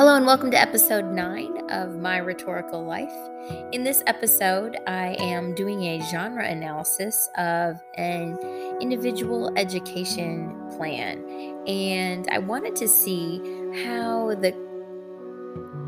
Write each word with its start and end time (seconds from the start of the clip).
Hello, 0.00 0.16
and 0.16 0.24
welcome 0.24 0.50
to 0.50 0.58
episode 0.58 1.12
9 1.12 1.70
of 1.70 1.98
My 1.98 2.16
Rhetorical 2.16 2.82
Life. 2.82 3.12
In 3.72 3.84
this 3.84 4.02
episode, 4.06 4.78
I 4.86 5.14
am 5.20 5.54
doing 5.54 5.82
a 5.82 6.00
genre 6.10 6.42
analysis 6.42 7.28
of 7.36 7.76
an 7.96 8.38
individual 8.80 9.52
education 9.58 10.58
plan, 10.70 11.22
and 11.66 12.26
I 12.30 12.38
wanted 12.38 12.76
to 12.76 12.88
see 12.88 13.42
how 13.84 14.34
the 14.36 14.54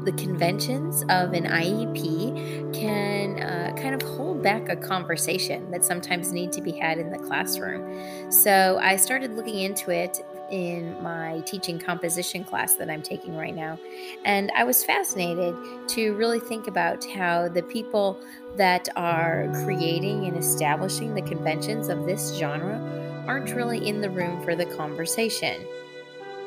the 0.04 0.12
conventions 0.12 1.02
of 1.08 1.32
an 1.32 1.44
IEP 1.44 2.74
can 2.74 3.40
uh, 3.40 3.72
kind 3.80 3.94
of 3.94 4.02
hold 4.02 4.42
back 4.42 4.68
a 4.68 4.76
conversation 4.76 5.70
that 5.70 5.84
sometimes 5.84 6.32
need 6.32 6.52
to 6.52 6.60
be 6.60 6.72
had 6.72 6.98
in 6.98 7.10
the 7.10 7.18
classroom. 7.18 8.30
So 8.30 8.78
I 8.82 8.96
started 8.96 9.36
looking 9.36 9.60
into 9.60 9.90
it 9.90 10.18
in 10.52 11.02
my 11.02 11.40
teaching 11.46 11.78
composition 11.78 12.44
class 12.44 12.74
that 12.74 12.88
I'm 12.88 13.02
taking 13.02 13.36
right 13.36 13.56
now. 13.56 13.78
And 14.24 14.52
I 14.54 14.64
was 14.64 14.84
fascinated 14.84 15.56
to 15.88 16.12
really 16.14 16.38
think 16.38 16.68
about 16.68 17.04
how 17.06 17.48
the 17.48 17.62
people 17.62 18.20
that 18.56 18.88
are 18.94 19.48
creating 19.64 20.26
and 20.26 20.36
establishing 20.36 21.14
the 21.14 21.22
conventions 21.22 21.88
of 21.88 22.04
this 22.04 22.36
genre 22.36 22.78
aren't 23.26 23.50
really 23.54 23.88
in 23.88 24.02
the 24.02 24.10
room 24.10 24.44
for 24.44 24.54
the 24.54 24.66
conversation. 24.66 25.66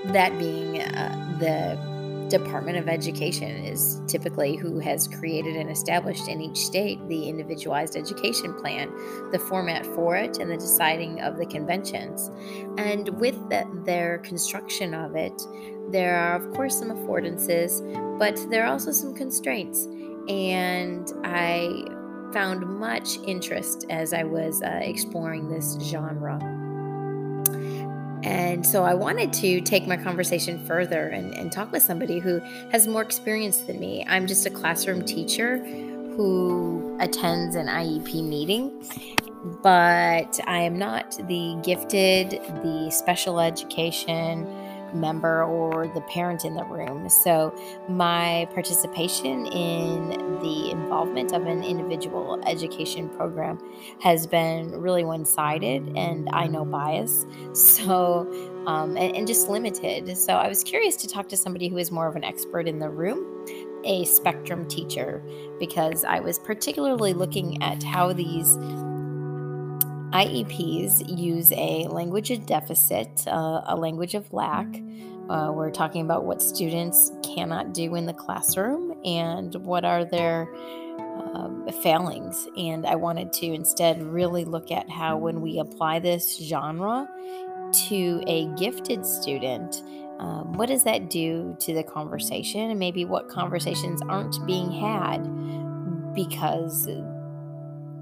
That 0.05 0.37
being 0.37 0.81
uh, 0.81 1.37
the 1.39 1.94
Department 2.29 2.77
of 2.77 2.87
Education 2.87 3.49
is 3.65 4.01
typically 4.07 4.55
who 4.55 4.79
has 4.79 5.07
created 5.07 5.55
and 5.55 5.69
established 5.69 6.27
in 6.27 6.41
each 6.41 6.57
state 6.57 6.99
the 7.07 7.27
individualized 7.27 7.95
education 7.95 8.53
plan, 8.53 8.91
the 9.31 9.39
format 9.39 9.85
for 9.85 10.15
it, 10.15 10.37
and 10.39 10.49
the 10.49 10.57
deciding 10.57 11.21
of 11.21 11.37
the 11.37 11.45
conventions. 11.45 12.31
And 12.77 13.09
with 13.19 13.35
the, 13.49 13.65
their 13.85 14.19
construction 14.19 14.93
of 14.93 15.15
it, 15.15 15.41
there 15.91 16.15
are, 16.17 16.35
of 16.35 16.51
course, 16.53 16.79
some 16.79 16.89
affordances, 16.89 17.81
but 18.17 18.39
there 18.49 18.63
are 18.65 18.71
also 18.71 18.91
some 18.91 19.13
constraints. 19.13 19.85
And 20.27 21.11
I 21.23 21.85
found 22.33 22.65
much 22.65 23.17
interest 23.27 23.85
as 23.89 24.13
I 24.13 24.23
was 24.23 24.61
uh, 24.63 24.79
exploring 24.81 25.49
this 25.49 25.77
genre. 25.81 26.64
And 28.25 28.65
so 28.65 28.83
I 28.83 28.95
wanted 28.95 29.31
to 29.33 29.61
take 29.61 29.85
my 29.85 29.97
conversation 29.97 30.57
further 30.65 31.09
and, 31.09 31.31
and 31.35 31.51
talk 31.51 31.71
with 31.71 31.83
somebody 31.83 32.17
who 32.17 32.39
has 32.71 32.87
more 32.87 33.03
experience 33.03 33.57
than 33.59 33.79
me. 33.79 34.03
I'm 34.07 34.25
just 34.25 34.47
a 34.47 34.49
classroom 34.49 35.05
teacher 35.05 35.59
who 35.59 36.97
attends 36.99 37.55
an 37.55 37.67
IEP 37.67 38.27
meeting, 38.27 38.83
but 39.61 40.39
I 40.47 40.57
am 40.57 40.79
not 40.79 41.11
the 41.27 41.59
gifted, 41.63 42.31
the 42.63 42.89
special 42.89 43.39
education, 43.39 44.47
member 44.95 45.43
or 45.43 45.87
the 45.87 46.01
parent 46.01 46.45
in 46.45 46.55
the 46.55 46.63
room. 46.63 47.09
So, 47.09 47.53
my 47.87 48.47
participation 48.53 49.45
in 49.47 50.09
the 50.41 50.71
involvement 50.71 51.33
of 51.33 51.45
an 51.45 51.63
individual 51.63 52.41
education 52.45 53.09
program 53.09 53.59
has 54.01 54.25
been 54.27 54.71
really 54.71 55.03
one 55.03 55.25
sided 55.25 55.87
and 55.95 56.29
I 56.31 56.47
know 56.47 56.65
bias. 56.65 57.25
So, 57.53 58.27
um, 58.67 58.97
and, 58.97 59.15
and 59.15 59.27
just 59.27 59.49
limited. 59.49 60.17
So, 60.17 60.33
I 60.35 60.47
was 60.47 60.63
curious 60.63 60.95
to 60.97 61.07
talk 61.07 61.29
to 61.29 61.37
somebody 61.37 61.67
who 61.67 61.77
is 61.77 61.91
more 61.91 62.07
of 62.07 62.15
an 62.15 62.23
expert 62.23 62.67
in 62.67 62.79
the 62.79 62.89
room 62.89 63.31
a 63.85 64.03
spectrum 64.05 64.67
teacher 64.67 65.23
because 65.59 66.03
I 66.03 66.19
was 66.19 66.39
particularly 66.39 67.13
looking 67.13 67.61
at 67.61 67.83
how 67.83 68.13
these 68.13 68.57
IEPs 70.15 71.19
use 71.19 71.51
a 71.51 71.87
language 71.89 72.31
of 72.31 72.45
deficit, 72.45 73.27
uh, 73.27 73.63
a 73.65 73.75
language 73.75 74.15
of 74.15 74.31
lack. 74.31 74.65
Uh, 75.29 75.51
we're 75.53 75.71
talking 75.71 76.03
about 76.03 76.23
what 76.23 76.41
students 76.41 77.11
cannot 77.21 77.73
do 77.73 77.95
in 77.95 78.05
the 78.05 78.13
classroom 78.13 78.97
and 79.03 79.53
what 79.55 79.83
are 79.83 80.05
their 80.05 80.47
um, 81.33 81.67
failings. 81.83 82.47
And 82.55 82.85
I 82.85 82.95
wanted 82.95 83.33
to 83.33 83.47
instead 83.47 84.01
really 84.01 84.45
look 84.45 84.71
at 84.71 84.89
how, 84.89 85.17
when 85.17 85.41
we 85.41 85.59
apply 85.59 85.99
this 85.99 86.37
genre 86.41 87.09
to 87.89 88.23
a 88.25 88.45
gifted 88.55 89.05
student, 89.05 89.83
um, 90.19 90.53
what 90.53 90.69
does 90.69 90.85
that 90.85 91.09
do 91.09 91.57
to 91.59 91.73
the 91.73 91.83
conversation 91.83 92.69
and 92.69 92.79
maybe 92.79 93.03
what 93.03 93.27
conversations 93.27 94.01
aren't 94.07 94.37
being 94.47 94.71
had 94.71 95.23
because 96.13 96.87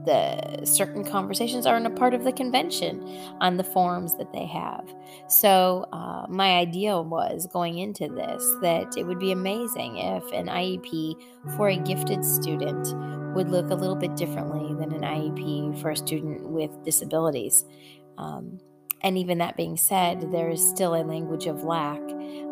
the 0.05 0.65
certain 0.65 1.03
conversations 1.03 1.65
aren't 1.65 1.85
a 1.85 1.89
part 1.89 2.13
of 2.13 2.23
the 2.23 2.31
convention 2.31 3.01
on 3.39 3.57
the 3.57 3.63
forums 3.63 4.17
that 4.17 4.31
they 4.31 4.45
have. 4.45 4.93
So, 5.27 5.85
uh, 5.93 6.25
my 6.29 6.57
idea 6.57 6.99
was 7.01 7.47
going 7.51 7.77
into 7.79 8.07
this 8.07 8.43
that 8.61 8.97
it 8.97 9.03
would 9.03 9.19
be 9.19 9.31
amazing 9.31 9.97
if 9.97 10.23
an 10.31 10.47
IEP 10.47 11.15
for 11.55 11.69
a 11.69 11.77
gifted 11.77 12.23
student 12.25 12.93
would 13.35 13.49
look 13.49 13.69
a 13.69 13.75
little 13.75 13.95
bit 13.95 14.15
differently 14.15 14.73
than 14.75 14.93
an 14.93 15.01
IEP 15.01 15.81
for 15.81 15.91
a 15.91 15.95
student 15.95 16.49
with 16.49 16.71
disabilities. 16.83 17.65
Um, 18.17 18.59
and 19.01 19.17
even 19.17 19.37
that 19.39 19.57
being 19.57 19.75
said, 19.75 20.31
there 20.31 20.49
is 20.49 20.65
still 20.65 20.95
a 20.95 21.03
language 21.03 21.45
of 21.45 21.63
lack 21.63 21.99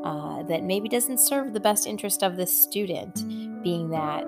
uh, 0.04 0.44
that 0.44 0.64
maybe 0.64 0.90
doesn't 0.90 1.20
serve 1.20 1.54
the 1.54 1.60
best 1.62 1.88
interest 1.88 2.24
of 2.24 2.36
the 2.36 2.46
student, 2.46 3.24
being 3.64 3.90
that 3.92 4.28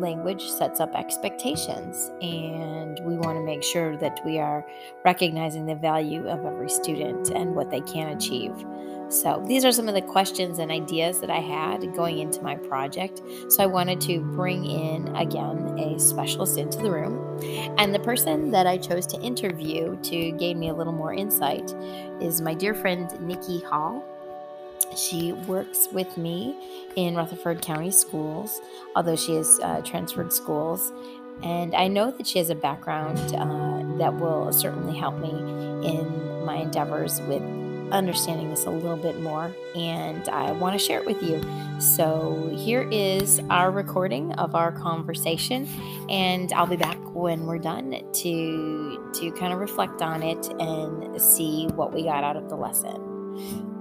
language 0.00 0.48
sets 0.48 0.80
up 0.80 0.94
expectations, 0.94 2.10
and 2.20 3.00
we 3.04 3.16
want 3.16 3.36
to 3.38 3.44
make 3.44 3.62
sure 3.62 3.96
that 3.98 4.20
we 4.24 4.38
are 4.38 4.66
recognizing 5.04 5.66
the 5.66 5.74
value 5.74 6.26
of 6.28 6.44
every 6.44 6.68
student 6.68 7.30
and 7.30 7.54
what 7.54 7.70
they 7.70 7.80
can 7.80 8.08
achieve. 8.16 8.52
So, 9.08 9.44
these 9.46 9.64
are 9.64 9.72
some 9.72 9.86
of 9.86 9.94
the 9.94 10.02
questions 10.02 10.58
and 10.58 10.70
ideas 10.70 11.20
that 11.20 11.30
I 11.30 11.38
had 11.38 11.94
going 11.94 12.18
into 12.18 12.42
my 12.42 12.56
project. 12.56 13.20
So, 13.48 13.62
I 13.62 13.66
wanted 13.66 14.00
to 14.02 14.20
bring 14.20 14.64
in 14.64 15.14
again 15.14 15.78
a 15.78 16.00
specialist 16.00 16.58
into 16.58 16.78
the 16.78 16.90
room. 16.90 17.20
And 17.78 17.94
the 17.94 17.98
person 17.98 18.50
that 18.50 18.66
I 18.66 18.78
chose 18.78 19.06
to 19.08 19.20
interview 19.20 20.00
to 20.02 20.30
gain 20.32 20.58
me 20.58 20.70
a 20.70 20.74
little 20.74 20.92
more 20.92 21.12
insight 21.12 21.74
is 22.20 22.40
my 22.40 22.54
dear 22.54 22.74
friend 22.74 23.08
Nikki 23.20 23.60
Hall. 23.60 24.02
She 24.96 25.32
works 25.32 25.88
with 25.92 26.16
me 26.16 26.56
in 26.96 27.16
Rutherford 27.16 27.62
County 27.62 27.90
Schools, 27.90 28.60
although 28.94 29.16
she 29.16 29.34
has 29.34 29.58
uh, 29.60 29.80
transferred 29.82 30.32
schools. 30.32 30.92
And 31.42 31.74
I 31.74 31.88
know 31.88 32.10
that 32.12 32.26
she 32.26 32.38
has 32.38 32.50
a 32.50 32.54
background 32.54 33.18
uh, 33.18 33.98
that 33.98 34.14
will 34.14 34.52
certainly 34.52 34.96
help 34.96 35.18
me 35.18 35.30
in 35.30 36.44
my 36.44 36.56
endeavors 36.56 37.20
with 37.22 37.42
understanding 37.90 38.50
this 38.50 38.64
a 38.66 38.70
little 38.70 38.96
bit 38.96 39.20
more. 39.20 39.54
And 39.74 40.28
I 40.28 40.52
want 40.52 40.78
to 40.78 40.84
share 40.84 41.00
it 41.00 41.06
with 41.06 41.22
you. 41.22 41.42
So 41.80 42.52
here 42.56 42.88
is 42.90 43.40
our 43.50 43.70
recording 43.70 44.32
of 44.34 44.54
our 44.54 44.72
conversation. 44.72 45.68
And 46.08 46.52
I'll 46.52 46.66
be 46.66 46.76
back 46.76 46.98
when 47.14 47.46
we're 47.46 47.58
done 47.58 47.90
to, 47.90 49.10
to 49.14 49.30
kind 49.32 49.52
of 49.52 49.58
reflect 49.58 50.02
on 50.02 50.22
it 50.22 50.48
and 50.60 51.20
see 51.20 51.66
what 51.74 51.92
we 51.92 52.04
got 52.04 52.24
out 52.24 52.36
of 52.36 52.48
the 52.48 52.56
lesson. 52.56 53.73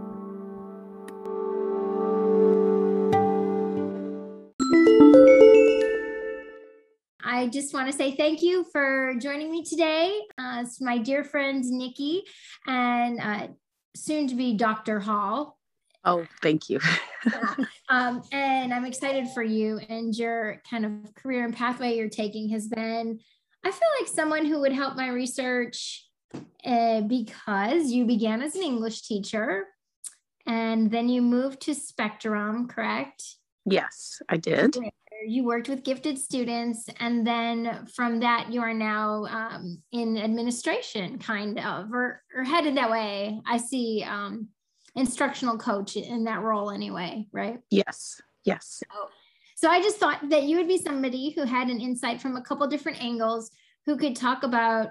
I 7.44 7.48
just 7.48 7.74
want 7.74 7.92
to 7.92 7.94
say 7.94 8.16
thank 8.16 8.42
you 8.42 8.64
for 8.72 9.16
joining 9.20 9.52
me 9.52 9.66
today. 9.66 10.18
Uh, 10.38 10.62
it's 10.64 10.80
my 10.80 10.98
dear 10.98 11.26
friend 11.26 11.62
Nikki 11.66 12.24
and 12.68 13.20
uh, 13.20 13.48
soon 13.98 14.30
to 14.30 14.36
be 14.36 14.54
Dr. 14.54 15.02
Hall. 15.02 15.59
Oh, 16.06 16.26
thank 16.42 16.70
you. 16.70 16.80
yeah. 17.30 17.56
um, 17.90 18.24
and 18.31 18.74
I'm 18.74 18.86
excited 18.86 19.28
for 19.31 19.44
you 19.44 19.78
and 19.90 20.16
your 20.16 20.62
kind 20.70 20.86
of 20.86 21.14
career 21.16 21.44
and 21.44 21.54
pathway 21.54 21.98
you're 21.98 22.08
taking 22.08 22.48
has 22.52 22.70
been, 22.70 23.20
I 23.66 23.72
feel 23.72 23.90
like 24.00 24.08
someone 24.08 24.46
who 24.46 24.62
would 24.62 24.72
help 24.72 24.96
my 24.96 25.10
research 25.10 26.08
uh, 26.64 27.02
because 27.02 27.92
you 27.92 28.06
began 28.06 28.42
as 28.42 28.56
an 28.56 28.63
English 28.63 29.01
teacher 29.01 29.66
and 30.48 30.89
then 30.89 31.10
you 31.10 31.22
moved 31.22 31.60
to 31.63 31.75
Spectrum, 31.75 32.69
correct? 32.69 33.36
Yes, 33.66 34.22
I 34.30 34.38
did 34.38 34.78
you 35.25 35.44
worked 35.44 35.70
with 35.70 35.84
gifted 35.84 36.18
students, 36.18 36.88
and 37.00 37.25
then 37.25 37.86
from 37.94 38.20
that, 38.20 38.52
you 38.52 38.62
are 38.62 38.74
now 38.74 39.25
um, 39.25 39.81
in 39.92 40.18
administration, 40.18 41.20
kind 41.20 41.60
of, 41.60 41.92
or, 41.92 42.22
or 42.36 42.44
headed 42.44 42.78
that 42.78 42.92
way. 42.92 43.42
I 43.46 43.58
see 43.58 44.06
um, 44.08 44.50
instructional 44.96 45.58
coach 45.58 45.96
in 45.96 46.25
that 46.25 46.42
role, 46.42 46.72
anyway, 46.72 47.28
right? 47.31 47.60
Yes, 47.70 48.22
yes. 48.46 48.84
So, 48.84 49.00
so 49.56 49.70
I 49.70 49.81
just 49.81 49.98
thought 49.98 50.30
that 50.30 50.44
you 50.44 50.58
would 50.58 50.68
be 50.68 50.78
somebody 50.78 51.31
who 51.31 51.44
had 51.44 51.70
an 51.70 51.80
insight 51.80 52.22
from 52.22 52.36
a 52.36 52.42
couple 52.42 52.68
different 52.68 53.04
angles, 53.04 53.52
who 53.86 53.98
could 53.98 54.16
talk 54.16 54.44
about 54.44 54.90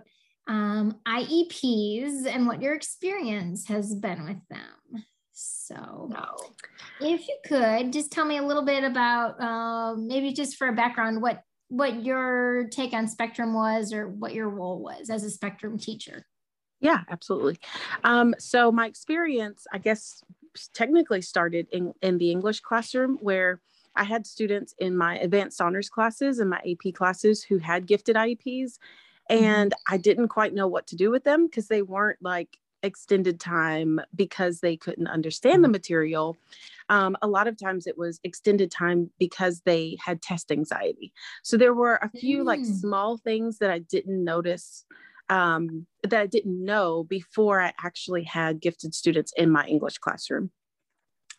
um, 0.48 0.96
IEPs 1.06 2.26
and 2.26 2.46
what 2.46 2.60
your 2.60 2.74
experience 2.74 3.66
has 3.68 3.94
been 3.94 4.24
with 4.24 4.40
them. 4.50 4.71
So, 5.42 6.08
no. 6.10 6.36
if 7.00 7.26
you 7.28 7.36
could 7.46 7.92
just 7.92 8.10
tell 8.10 8.24
me 8.24 8.38
a 8.38 8.42
little 8.42 8.64
bit 8.64 8.84
about 8.84 9.40
uh, 9.40 9.94
maybe 9.96 10.32
just 10.32 10.56
for 10.56 10.68
a 10.68 10.72
background, 10.72 11.20
what 11.22 11.42
what 11.68 12.04
your 12.04 12.68
take 12.68 12.92
on 12.92 13.08
Spectrum 13.08 13.54
was, 13.54 13.92
or 13.92 14.08
what 14.08 14.34
your 14.34 14.48
role 14.48 14.80
was 14.80 15.08
as 15.08 15.24
a 15.24 15.30
Spectrum 15.30 15.78
teacher. 15.78 16.26
Yeah, 16.80 17.00
absolutely. 17.08 17.58
Um, 18.04 18.34
so 18.38 18.70
my 18.70 18.86
experience, 18.86 19.66
I 19.72 19.78
guess, 19.78 20.22
technically 20.74 21.22
started 21.22 21.68
in, 21.72 21.94
in 22.02 22.18
the 22.18 22.30
English 22.30 22.60
classroom 22.60 23.18
where 23.20 23.60
I 23.94 24.04
had 24.04 24.26
students 24.26 24.74
in 24.78 24.96
my 24.96 25.18
advanced 25.18 25.60
honors 25.60 25.88
classes 25.88 26.38
and 26.38 26.50
my 26.50 26.60
AP 26.66 26.92
classes 26.94 27.42
who 27.42 27.58
had 27.58 27.86
gifted 27.86 28.16
IEPs. 28.16 28.78
Mm-hmm. 29.30 29.44
And 29.44 29.74
I 29.88 29.96
didn't 29.96 30.28
quite 30.28 30.54
know 30.54 30.66
what 30.66 30.88
to 30.88 30.96
do 30.96 31.10
with 31.10 31.24
them 31.24 31.46
because 31.46 31.68
they 31.68 31.82
weren't 31.82 32.18
like 32.20 32.58
extended 32.82 33.40
time 33.40 34.00
because 34.14 34.60
they 34.60 34.76
couldn't 34.76 35.06
understand 35.06 35.62
the 35.62 35.68
mm-hmm. 35.68 35.72
material. 35.72 36.36
Um, 36.88 37.16
a 37.22 37.28
lot 37.28 37.46
of 37.46 37.58
times 37.58 37.86
it 37.86 37.96
was 37.96 38.20
extended 38.24 38.70
time 38.70 39.10
because 39.18 39.62
they 39.64 39.96
had 40.04 40.20
test 40.22 40.50
anxiety. 40.50 41.12
So 41.42 41.56
there 41.56 41.74
were 41.74 41.96
a 42.02 42.10
few 42.10 42.42
mm. 42.42 42.46
like 42.46 42.64
small 42.64 43.16
things 43.16 43.58
that 43.58 43.70
I 43.70 43.78
didn't 43.78 44.22
notice 44.22 44.84
um, 45.28 45.86
that 46.02 46.20
I 46.20 46.26
didn't 46.26 46.62
know 46.64 47.04
before 47.04 47.60
I 47.60 47.72
actually 47.82 48.24
had 48.24 48.60
gifted 48.60 48.94
students 48.94 49.32
in 49.36 49.50
my 49.50 49.64
English 49.66 49.98
classroom. 49.98 50.50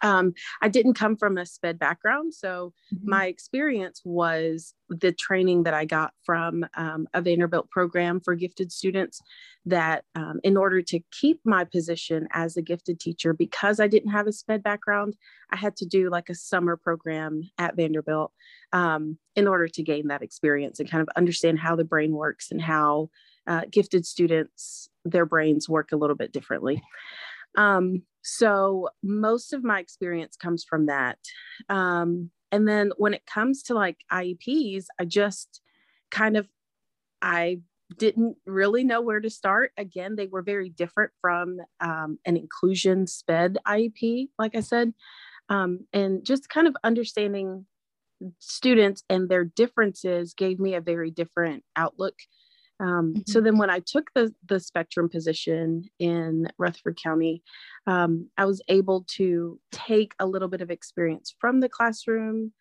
Um, 0.03 0.33
I 0.61 0.67
didn't 0.67 0.93
come 0.93 1.15
from 1.15 1.37
a 1.37 1.45
SPED 1.45 1.79
background, 1.79 2.33
so 2.33 2.73
mm-hmm. 2.93 3.09
my 3.09 3.25
experience 3.27 4.01
was 4.03 4.73
the 4.89 5.13
training 5.13 5.63
that 5.63 5.73
I 5.73 5.85
got 5.85 6.13
from 6.25 6.65
um, 6.75 7.07
a 7.13 7.21
Vanderbilt 7.21 7.69
program 7.69 8.19
for 8.19 8.35
gifted 8.35 8.71
students. 8.71 9.21
That 9.65 10.03
um, 10.13 10.41
in 10.43 10.57
order 10.57 10.81
to 10.81 10.99
keep 11.11 11.39
my 11.45 11.63
position 11.63 12.27
as 12.33 12.57
a 12.57 12.61
gifted 12.61 12.99
teacher, 12.99 13.33
because 13.33 13.79
I 13.79 13.87
didn't 13.87 14.11
have 14.11 14.27
a 14.27 14.33
SPED 14.33 14.61
background, 14.61 15.15
I 15.51 15.55
had 15.55 15.77
to 15.77 15.85
do 15.85 16.09
like 16.09 16.29
a 16.29 16.35
summer 16.35 16.75
program 16.75 17.49
at 17.57 17.77
Vanderbilt 17.77 18.33
um, 18.73 19.17
in 19.37 19.47
order 19.47 19.69
to 19.69 19.83
gain 19.83 20.07
that 20.09 20.21
experience 20.21 20.81
and 20.81 20.91
kind 20.91 21.01
of 21.01 21.07
understand 21.15 21.59
how 21.59 21.77
the 21.77 21.85
brain 21.85 22.11
works 22.11 22.51
and 22.51 22.61
how 22.61 23.09
uh, 23.47 23.61
gifted 23.71 24.05
students 24.05 24.89
their 25.05 25.25
brains 25.25 25.69
work 25.69 25.91
a 25.91 25.97
little 25.97 26.15
bit 26.15 26.31
differently 26.31 26.81
um, 27.57 28.03
so 28.23 28.89
most 29.03 29.53
of 29.53 29.63
my 29.63 29.79
experience 29.79 30.35
comes 30.35 30.63
from 30.63 30.85
that. 30.87 31.19
Um, 31.69 32.31
and 32.51 32.67
then 32.67 32.91
when 32.97 33.13
it 33.13 33.25
comes 33.25 33.63
to 33.63 33.73
like 33.73 33.97
ieps 34.11 34.85
i 34.99 35.05
just 35.05 35.59
kind 36.11 36.37
of 36.37 36.47
i 37.21 37.59
didn't 37.97 38.37
really 38.45 38.83
know 38.83 39.01
where 39.01 39.19
to 39.19 39.29
start. 39.29 39.71
Again 39.77 40.15
they 40.15 40.27
were 40.27 40.41
very 40.41 40.69
different 40.69 41.11
from 41.21 41.59
um, 41.79 42.17
an 42.25 42.37
inclusion 42.37 43.07
sped 43.07 43.57
iep 43.67 44.29
like 44.39 44.55
i 44.55 44.61
said. 44.61 44.93
Um, 45.49 45.81
and 45.91 46.25
just 46.25 46.49
kind 46.49 46.67
of 46.67 46.75
understanding 46.83 47.65
students 48.39 49.03
and 49.09 49.27
their 49.27 49.43
differences 49.43 50.33
gave 50.33 50.59
me 50.59 50.75
a 50.75 50.81
very 50.81 51.11
different 51.11 51.63
outlook 51.75 52.15
um, 52.79 53.13
mm-hmm. 53.13 53.21
So 53.27 53.41
then 53.41 53.57
when 53.57 53.69
I 53.69 53.79
took 53.85 54.09
the, 54.13 54.33
the 54.47 54.59
spectrum 54.59 55.09
position 55.09 55.85
in 55.99 56.47
Rutherford 56.57 56.99
County, 57.01 57.43
um, 57.87 58.29
I 58.37 58.45
was 58.45 58.61
able 58.67 59.05
to 59.15 59.59
take 59.71 60.13
a 60.19 60.25
little 60.25 60.47
bit 60.47 60.61
of 60.61 60.71
experience 60.71 61.35
from 61.39 61.59
the 61.59 61.69
classroom, 61.69 62.51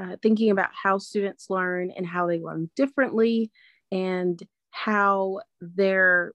uh, 0.00 0.16
thinking 0.22 0.50
about 0.50 0.70
how 0.82 0.98
students 0.98 1.50
learn 1.50 1.90
and 1.90 2.06
how 2.06 2.26
they 2.26 2.38
learn 2.38 2.70
differently 2.76 3.50
and 3.90 4.40
how 4.70 5.40
their 5.60 6.32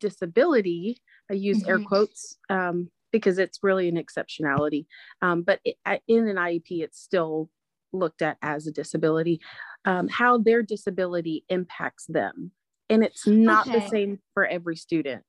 disability, 0.00 1.00
I 1.30 1.34
use 1.34 1.60
mm-hmm. 1.60 1.70
air 1.70 1.78
quotes 1.80 2.36
um, 2.50 2.90
because 3.10 3.38
it's 3.38 3.58
really 3.62 3.88
an 3.88 3.96
exceptionality, 3.96 4.86
um, 5.20 5.42
but 5.42 5.60
it, 5.64 5.76
in 6.06 6.28
an 6.28 6.36
IEP, 6.36 6.82
it's 6.82 7.00
still 7.00 7.50
looked 7.92 8.22
at 8.22 8.38
as 8.42 8.66
a 8.66 8.72
disability, 8.72 9.40
um, 9.84 10.08
how 10.08 10.38
their 10.38 10.62
disability 10.62 11.44
impacts 11.48 12.06
them. 12.06 12.52
And 12.88 13.02
it's 13.02 13.26
not 13.26 13.68
okay. 13.68 13.80
the 13.80 13.88
same 13.88 14.18
for 14.34 14.46
every 14.46 14.76
student. 14.76 15.24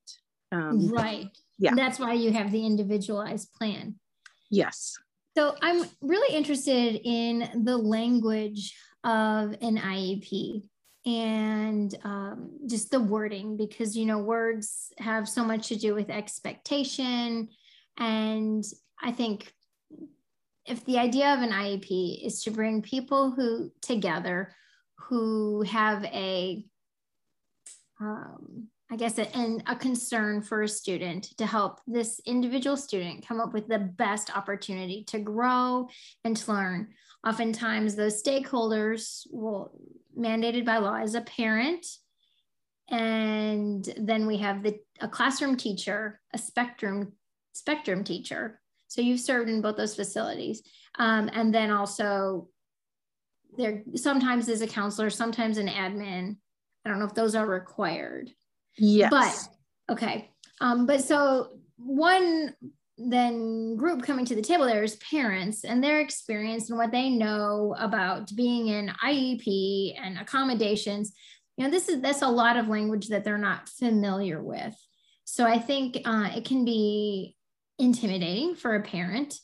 Um, 0.52 0.90
right. 0.90 1.30
Yeah. 1.58 1.74
That's 1.76 2.00
why 2.00 2.14
you 2.14 2.32
have 2.32 2.52
the 2.52 2.66
individualized 2.66 3.54
plan. 3.54 3.96
Yes. 4.52 4.96
So 5.36 5.56
I'm 5.62 5.86
really 6.02 6.36
interested 6.36 7.02
in 7.04 7.64
the 7.64 7.78
language 7.78 8.76
of 9.04 9.56
an 9.62 9.78
IEP 9.78 10.64
and 11.06 11.96
um, 12.04 12.52
just 12.68 12.92
the 12.92 13.00
wording 13.00 13.58
because 13.58 13.98
you 13.98 14.06
know 14.06 14.20
words 14.20 14.94
have 15.00 15.28
so 15.28 15.44
much 15.44 15.68
to 15.68 15.76
do 15.76 15.94
with 15.94 16.10
expectation 16.10 17.50
and 17.98 18.64
i 19.02 19.12
think 19.12 19.54
if 20.66 20.86
the 20.86 20.98
idea 20.98 21.34
of 21.34 21.42
an 21.42 21.52
IEP 21.52 22.26
is 22.26 22.44
to 22.44 22.52
bring 22.52 22.82
people 22.82 23.32
who 23.32 23.72
together 23.82 24.56
who 24.98 25.62
have 25.64 26.04
a 26.06 26.66
um, 28.00 28.68
I 28.92 28.96
guess 28.96 29.18
a, 29.18 29.36
and 29.36 29.64
a 29.66 29.76
concern 29.76 30.42
for 30.42 30.62
a 30.62 30.68
student 30.68 31.36
to 31.38 31.46
help 31.46 31.80
this 31.88 32.22
individual 32.26 32.78
student 32.78 33.28
come 33.28 33.40
up 33.40 33.54
with 33.54 33.68
the 33.68 33.80
best 33.80 34.36
opportunity 34.36 35.04
to 35.06 35.20
grow 35.20 35.88
and 36.24 36.38
to 36.38 36.52
learn. 36.52 36.90
Oftentimes, 37.26 37.96
those 37.96 38.22
stakeholders 38.22 39.26
will 39.32 39.72
mandated 40.18 40.66
by 40.66 40.78
law 40.78 40.96
as 40.96 41.16
a 41.16 41.22
parent, 41.22 41.86
and 42.90 43.92
then 43.98 44.28
we 44.28 44.38
have 44.38 44.62
the 44.62 44.78
a 45.02 45.08
classroom 45.08 45.56
teacher, 45.58 46.20
a 46.34 46.38
spectrum 46.38 47.14
spectrum 47.54 48.04
teacher, 48.04 48.60
so 48.94 49.02
you've 49.02 49.20
served 49.20 49.50
in 49.50 49.60
both 49.60 49.76
those 49.76 49.96
facilities. 49.96 50.62
Um, 51.00 51.28
and 51.34 51.52
then 51.52 51.72
also 51.72 52.48
there 53.58 53.82
sometimes 53.96 54.48
is 54.48 54.62
a 54.62 54.68
counselor, 54.68 55.10
sometimes 55.10 55.58
an 55.58 55.68
admin. 55.68 56.38
I 56.86 56.90
don't 56.90 57.00
know 57.00 57.06
if 57.06 57.16
those 57.16 57.34
are 57.34 57.48
required. 57.48 58.30
Yes. 58.78 59.10
But 59.10 59.94
okay. 59.94 60.30
Um, 60.62 60.86
but 60.86 61.02
so 61.02 61.58
one 61.78 62.54
then 63.00 63.76
group 63.78 64.04
coming 64.04 64.26
to 64.26 64.36
the 64.36 64.44
table 64.44 64.66
there 64.66 64.84
is 64.84 64.98
parents 64.98 65.64
and 65.64 65.84
their 65.84 66.00
experience 66.00 66.70
and 66.70 66.78
what 66.78 66.92
they 66.92 67.10
know 67.10 67.76
about 67.80 68.30
being 68.36 68.68
in 68.68 68.92
IEP 69.04 69.96
and 70.00 70.20
accommodations. 70.20 71.14
You 71.58 71.66
know, 71.66 71.72
this 71.72 71.90
is 71.90 72.00
that's 72.00 72.22
a 72.22 72.28
lot 72.28 72.58
of 72.58 72.68
language 72.68 73.08
that 73.08 73.24
they're 73.24 73.40
not 73.40 73.70
familiar 73.70 74.44
with. 74.44 74.76
So 75.26 75.46
I 75.46 75.58
think 75.58 75.98
uh, 76.06 76.30
it 76.36 76.46
can 76.46 76.64
be 76.64 77.36
intimidating 77.80 78.56
for 78.56 78.76
a 78.76 78.84
parent. 78.84 79.40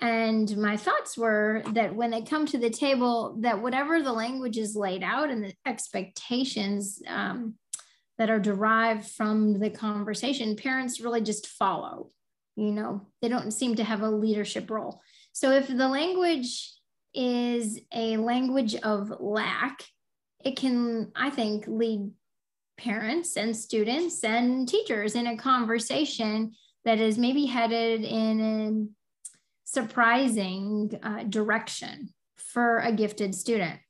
And 0.00 0.56
my 0.56 0.76
thoughts 0.76 1.16
were 1.16 1.62
that 1.72 1.94
when 1.94 2.10
they 2.10 2.22
come 2.22 2.46
to 2.46 2.58
the 2.58 2.70
table, 2.70 3.36
that 3.40 3.62
whatever 3.62 4.02
the 4.02 4.12
language 4.12 4.58
is 4.58 4.76
laid 4.76 5.02
out 5.02 5.30
and 5.30 5.44
the 5.44 5.54
expectations 5.64 7.00
um, 7.06 7.54
that 8.18 8.30
are 8.30 8.40
derived 8.40 9.06
from 9.06 9.58
the 9.58 9.70
conversation, 9.70 10.56
parents 10.56 11.00
really 11.00 11.20
just 11.20 11.46
follow. 11.46 12.10
You 12.56 12.72
know, 12.72 13.06
they 13.22 13.28
don't 13.28 13.52
seem 13.52 13.76
to 13.76 13.84
have 13.84 14.02
a 14.02 14.10
leadership 14.10 14.70
role. 14.70 15.00
So 15.32 15.50
if 15.52 15.68
the 15.68 15.88
language 15.88 16.72
is 17.14 17.80
a 17.92 18.16
language 18.16 18.74
of 18.76 19.12
lack, 19.20 19.84
it 20.44 20.56
can, 20.56 21.12
I 21.16 21.30
think, 21.30 21.66
lead 21.66 22.10
parents 22.76 23.36
and 23.36 23.56
students 23.56 24.22
and 24.24 24.68
teachers 24.68 25.14
in 25.14 25.28
a 25.28 25.36
conversation 25.36 26.52
that 26.84 26.98
is 26.98 27.18
maybe 27.18 27.46
headed 27.46 28.04
in 28.04 28.40
a 28.40 29.04
surprising 29.64 30.98
uh, 31.02 31.24
direction 31.24 32.10
for 32.36 32.78
a 32.78 32.92
gifted 32.92 33.34
student. 33.34 33.80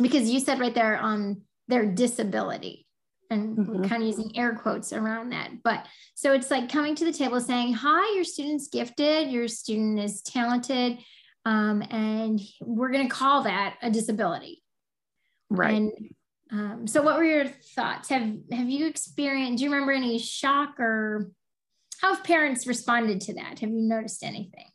Because 0.00 0.28
you 0.28 0.40
said 0.40 0.58
right 0.58 0.74
there 0.74 0.98
on 0.98 1.42
their 1.68 1.86
disability 1.86 2.86
and 3.30 3.56
mm-hmm. 3.56 3.72
we're 3.72 3.88
kind 3.88 4.02
of 4.02 4.08
using 4.08 4.36
air 4.36 4.54
quotes 4.54 4.92
around 4.92 5.30
that. 5.30 5.50
But 5.62 5.86
so 6.14 6.32
it's 6.32 6.50
like 6.50 6.70
coming 6.70 6.94
to 6.96 7.04
the 7.04 7.12
table 7.12 7.40
saying 7.40 7.74
hi 7.74 8.14
your 8.14 8.24
student's 8.24 8.68
gifted 8.68 9.30
your 9.30 9.48
student 9.48 9.98
is 9.98 10.22
talented 10.22 10.98
um, 11.46 11.82
and 11.90 12.40
we're 12.60 12.90
going 12.90 13.06
to 13.08 13.14
call 13.14 13.42
that 13.42 13.76
a 13.82 13.90
disability. 13.90 14.62
Right. 15.50 15.74
And 15.74 15.92
um, 16.50 16.86
so 16.86 17.02
what 17.02 17.16
were 17.16 17.24
your 17.24 17.46
thoughts? 17.46 18.08
Have 18.08 18.34
have 18.50 18.68
you 18.68 18.86
experienced 18.86 19.58
do 19.58 19.64
you 19.64 19.70
remember 19.70 19.92
any 19.92 20.18
shock 20.18 20.80
or 20.80 21.30
how 22.04 22.14
have 22.14 22.22
parents 22.22 22.66
responded 22.66 23.18
to 23.18 23.32
that? 23.32 23.60
Have 23.60 23.70
you 23.70 23.80
noticed 23.80 24.22
anything? 24.22 24.68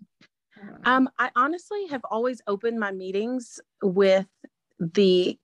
Um, 0.84 1.08
I 1.20 1.30
honestly 1.36 1.86
have 1.92 2.02
always 2.10 2.42
opened 2.48 2.80
my 2.80 2.92
meetings 2.92 3.60
with 3.84 4.26
the 4.80 5.38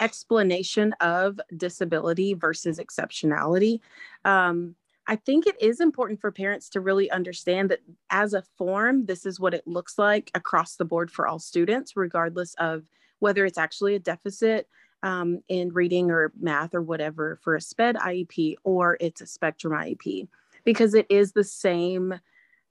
explanation 0.00 0.94
of 1.02 1.38
disability 1.54 2.32
versus 2.32 2.78
exceptionality. 2.78 3.80
Um, 4.24 4.76
I 5.06 5.16
think 5.16 5.46
it 5.46 5.60
is 5.60 5.82
important 5.82 6.22
for 6.22 6.32
parents 6.32 6.70
to 6.70 6.80
really 6.80 7.10
understand 7.10 7.70
that 7.70 7.80
as 8.08 8.32
a 8.32 8.42
form, 8.56 9.04
this 9.04 9.26
is 9.26 9.38
what 9.38 9.52
it 9.52 9.66
looks 9.66 9.98
like 9.98 10.30
across 10.34 10.76
the 10.76 10.86
board 10.86 11.10
for 11.10 11.28
all 11.28 11.38
students, 11.38 11.98
regardless 11.98 12.54
of 12.54 12.84
whether 13.18 13.44
it's 13.44 13.58
actually 13.58 13.94
a 13.94 13.98
deficit 13.98 14.68
um, 15.02 15.40
in 15.48 15.70
reading 15.74 16.10
or 16.10 16.32
math 16.40 16.74
or 16.74 16.80
whatever 16.80 17.38
for 17.42 17.56
a 17.56 17.60
SPED 17.60 17.96
IEP 17.96 18.54
or 18.64 18.96
it's 19.00 19.20
a 19.20 19.26
spectrum 19.26 19.74
IEP 19.74 20.28
because 20.66 20.92
it 20.92 21.06
is 21.08 21.32
the 21.32 21.44
same 21.44 22.20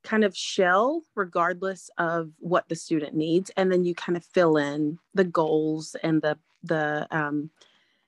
kind 0.04 0.24
of 0.24 0.38
shell 0.38 1.02
regardless 1.16 1.90
of 1.98 2.30
what 2.38 2.70
the 2.70 2.76
student 2.76 3.16
needs. 3.16 3.50
And 3.58 3.72
then 3.72 3.84
you 3.84 3.96
kind 3.96 4.16
of 4.16 4.24
fill 4.24 4.58
in 4.58 5.00
the 5.16 5.24
goals 5.24 5.96
and 6.04 6.22
the 6.22 6.38
the 6.62 7.08
um, 7.10 7.50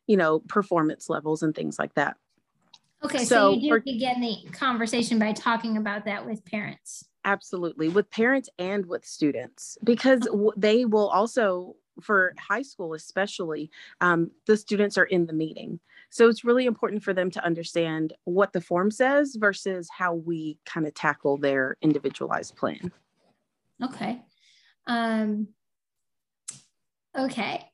you 0.06 0.18
know 0.18 0.40
performance 0.48 1.10
levels 1.10 1.42
and 1.42 1.56
things 1.56 1.80
like 1.80 1.96
that. 1.96 2.18
Okay, 3.04 3.20
so, 3.20 3.26
so 3.26 3.52
you 3.52 3.62
do 3.62 3.70
for, 3.70 3.80
begin 3.82 4.22
the 4.22 4.38
conversation 4.52 5.20
by 5.20 5.32
talking 5.32 5.78
about 5.78 6.06
that 6.06 6.26
with 6.26 6.44
parents. 6.46 7.06
Absolutely, 7.26 7.90
with 7.90 8.10
parents 8.10 8.50
and 8.58 8.86
with 8.86 9.06
students, 9.06 9.78
because 9.84 10.28
they 10.56 10.86
will 10.86 11.10
also, 11.10 11.76
for 12.02 12.34
high 12.40 12.62
school 12.62 12.94
especially, 12.94 13.70
um, 14.02 14.32
the 14.46 14.58
students 14.58 14.98
are 14.98 15.06
in 15.06 15.26
the 15.26 15.34
meeting. 15.34 15.80
So 16.10 16.30
it's 16.30 16.46
really 16.46 16.66
important 16.66 17.04
for 17.04 17.14
them 17.14 17.30
to 17.32 17.44
understand 17.44 18.14
what 18.24 18.54
the 18.54 18.62
form 18.62 18.92
says 18.92 19.36
versus 19.38 19.90
how 19.92 20.14
we 20.14 20.58
kind 20.66 20.88
of 20.88 20.94
tackle 20.94 21.38
their 21.38 21.76
individualized 21.82 22.56
plan. 22.56 22.92
Okay. 23.84 24.22
Um, 24.88 25.50
okay. 27.18 27.66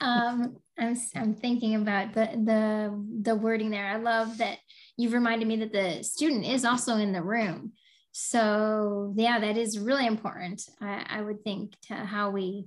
Um, 0.00 0.56
I'm, 0.78 0.96
I'm 1.14 1.34
thinking 1.34 1.74
about 1.74 2.14
the, 2.14 2.26
the, 2.44 3.04
the 3.22 3.34
wording 3.34 3.70
there. 3.70 3.86
I 3.86 3.96
love 3.96 4.38
that 4.38 4.58
you've 4.96 5.12
reminded 5.12 5.46
me 5.46 5.56
that 5.56 5.72
the 5.72 6.02
student 6.02 6.46
is 6.46 6.64
also 6.64 6.96
in 6.96 7.12
the 7.12 7.22
room. 7.22 7.72
So 8.12 9.12
yeah, 9.16 9.38
that 9.40 9.56
is 9.56 9.78
really 9.78 10.06
important. 10.06 10.62
I, 10.80 11.04
I 11.08 11.20
would 11.20 11.44
think 11.44 11.74
to 11.88 11.94
how 11.94 12.30
we 12.30 12.66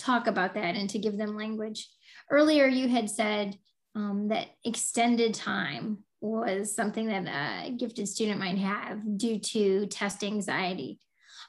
talk 0.00 0.26
about 0.26 0.54
that 0.54 0.74
and 0.74 0.88
to 0.90 0.98
give 0.98 1.16
them 1.16 1.36
language. 1.36 1.88
Earlier, 2.30 2.66
you 2.66 2.88
had 2.88 3.10
said 3.10 3.56
um, 3.94 4.28
that 4.28 4.48
extended 4.64 5.34
time 5.34 6.04
was 6.20 6.74
something 6.74 7.06
that 7.06 7.26
a 7.26 7.70
gifted 7.72 8.08
student 8.08 8.38
might 8.38 8.58
have 8.58 9.00
due 9.16 9.38
to 9.38 9.86
test 9.86 10.22
anxiety. 10.22 10.98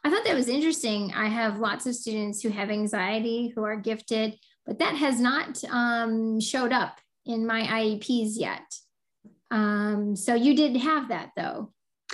I 0.04 0.10
thought 0.10 0.24
that 0.26 0.36
was 0.36 0.48
interesting. 0.48 1.14
I 1.14 1.28
have 1.28 1.60
lots 1.60 1.86
of 1.86 1.96
students 1.96 2.42
who 2.42 2.50
have 2.50 2.70
anxiety 2.70 3.52
who 3.54 3.64
are 3.64 3.76
gifted, 3.76 4.38
but 4.66 4.80
that 4.80 4.96
has 4.96 5.20
not 5.20 5.64
um, 5.66 6.40
showed 6.40 6.72
up 6.72 7.00
in 7.26 7.46
my 7.46 7.62
IEPs 7.62 8.32
yet. 8.36 8.64
Um, 9.52 10.16
so 10.16 10.34
you 10.34 10.56
did 10.56 10.78
have 10.78 11.10
that 11.10 11.32
though. 11.36 11.74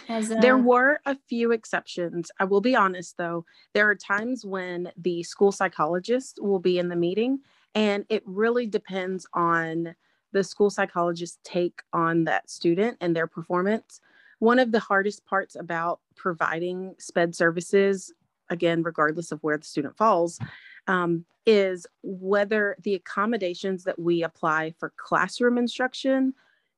A- 0.10 0.22
there 0.42 0.58
were 0.58 1.00
a 1.06 1.16
few 1.28 1.52
exceptions. 1.52 2.32
I 2.40 2.46
will 2.46 2.62
be 2.62 2.76
honest 2.76 3.18
though, 3.18 3.46
there 3.74 3.90
are 3.90 3.96
times 3.96 4.46
when 4.46 4.92
the 4.98 5.24
school 5.24 5.52
psychologist 5.52 6.40
will 6.42 6.60
be 6.60 6.80
in 6.80 6.90
the 6.90 6.96
meeting, 6.96 7.40
and 7.76 8.06
it 8.10 8.24
really 8.26 8.68
depends 8.68 9.28
on 9.34 9.96
the 10.34 10.44
school 10.44 10.70
psychologist's 10.70 11.40
take 11.44 11.82
on 11.94 12.26
that 12.26 12.50
student 12.50 12.98
and 13.02 13.16
their 13.16 13.28
performance. 13.28 14.02
One 14.40 14.60
of 14.60 14.72
the 14.72 14.80
hardest 14.80 15.26
parts 15.26 15.56
about 15.56 16.00
providing 16.16 16.96
SPED 17.00 17.36
services, 17.36 18.14
again, 18.50 18.84
regardless 18.84 19.32
of 19.32 19.42
where 19.42 19.58
the 19.58 19.66
student 19.66 19.98
falls, 19.98 20.40
um, 20.88 21.26
is 21.46 21.88
whether 22.04 22.76
the 22.84 22.94
accommodations 22.94 23.84
that 23.86 23.98
we 23.98 24.24
apply 24.24 24.74
for 24.80 24.94
classroom 24.98 25.58
instruction, 25.58 26.34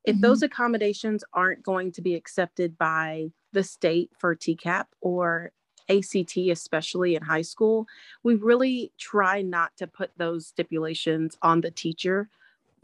if 0.09 0.15
mm-hmm. 0.15 0.21
those 0.21 0.41
accommodations 0.41 1.23
aren't 1.33 1.61
going 1.61 1.91
to 1.91 2.01
be 2.01 2.15
accepted 2.15 2.77
by 2.79 3.31
the 3.53 3.63
state 3.63 4.09
for 4.17 4.35
TCAP 4.35 4.85
or 5.01 5.51
ACT, 5.87 6.37
especially 6.37 7.15
in 7.15 7.21
high 7.21 7.43
school, 7.43 7.87
we 8.23 8.33
really 8.33 8.91
try 8.97 9.43
not 9.43 9.71
to 9.77 9.85
put 9.85 10.11
those 10.17 10.47
stipulations 10.47 11.37
on 11.43 11.61
the 11.61 11.69
teacher 11.69 12.27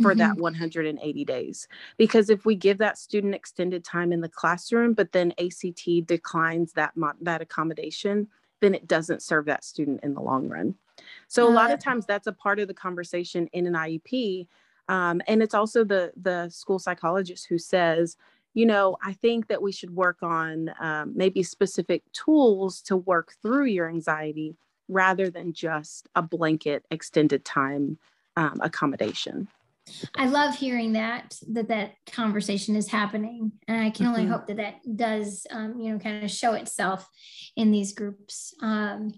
for 0.02 0.12
mm-hmm. 0.12 0.20
that 0.20 0.38
180 0.38 1.26
days. 1.26 1.68
Because 1.98 2.30
if 2.30 2.46
we 2.46 2.56
give 2.56 2.78
that 2.78 3.00
student 3.00 3.34
extended 3.34 3.84
time 3.84 4.14
in 4.14 4.22
the 4.22 4.30
classroom, 4.30 4.94
but 4.94 5.12
then 5.12 5.34
ACT 5.40 6.06
declines 6.06 6.74
that, 6.74 6.96
mo- 6.96 7.14
that 7.22 7.42
accommodation, 7.42 8.28
then 8.62 8.76
it 8.76 8.88
doesn't 8.88 9.24
serve 9.24 9.46
that 9.46 9.64
student 9.64 10.02
in 10.04 10.14
the 10.14 10.22
long 10.22 10.48
run. 10.48 10.76
So 11.28 11.48
a 11.48 11.50
lot 11.50 11.72
of 11.72 11.80
times 11.80 12.06
that's 12.06 12.28
a 12.28 12.32
part 12.32 12.60
of 12.60 12.68
the 12.68 12.74
conversation 12.74 13.48
in 13.48 13.66
an 13.66 13.74
IEP. 13.74 14.48
Um, 14.88 15.22
and 15.28 15.42
it's 15.42 15.54
also 15.54 15.84
the, 15.84 16.12
the 16.16 16.50
school 16.50 16.80
psychologist 16.80 17.48
who 17.48 17.58
says, 17.58 18.18
you 18.54 18.66
know, 18.66 18.98
I 19.04 19.14
think 19.14 19.48
that 19.48 19.62
we 19.62 19.72
should 19.72 19.92
work 19.92 20.24
on 20.24 20.72
um, 20.80 21.14
maybe 21.16 21.44
specific 21.44 22.04
tools 22.14 22.82
to 22.84 22.96
work 22.96 23.34
through 23.42 23.66
your 23.66 23.90
anxiety 23.90 24.56
rather 24.88 25.30
than 25.30 25.54
just 25.54 26.08
a 26.16 26.22
blanket 26.22 26.86
extended 26.90 27.44
time 27.44 27.98
um, 28.38 28.60
accommodation. 28.62 29.48
I 30.16 30.28
love 30.28 30.56
hearing 30.56 30.94
that 30.94 31.38
that 31.50 31.68
that 31.68 31.94
conversation 32.12 32.76
is 32.76 32.88
happening, 32.88 33.52
and 33.68 33.80
I 33.80 33.92
can 33.92 34.08
only 34.08 34.24
mm-hmm. 34.24 34.32
hope 34.32 34.48
that 34.48 34.58
that 34.58 34.76
does, 34.96 35.46
um, 35.52 35.80
you 35.80 35.92
know, 35.92 36.00
kind 36.00 36.24
of 36.24 36.32
show 36.32 36.54
itself 36.54 37.08
in 37.56 37.70
these 37.72 37.94
groups. 37.94 38.56
Um, 38.64 39.14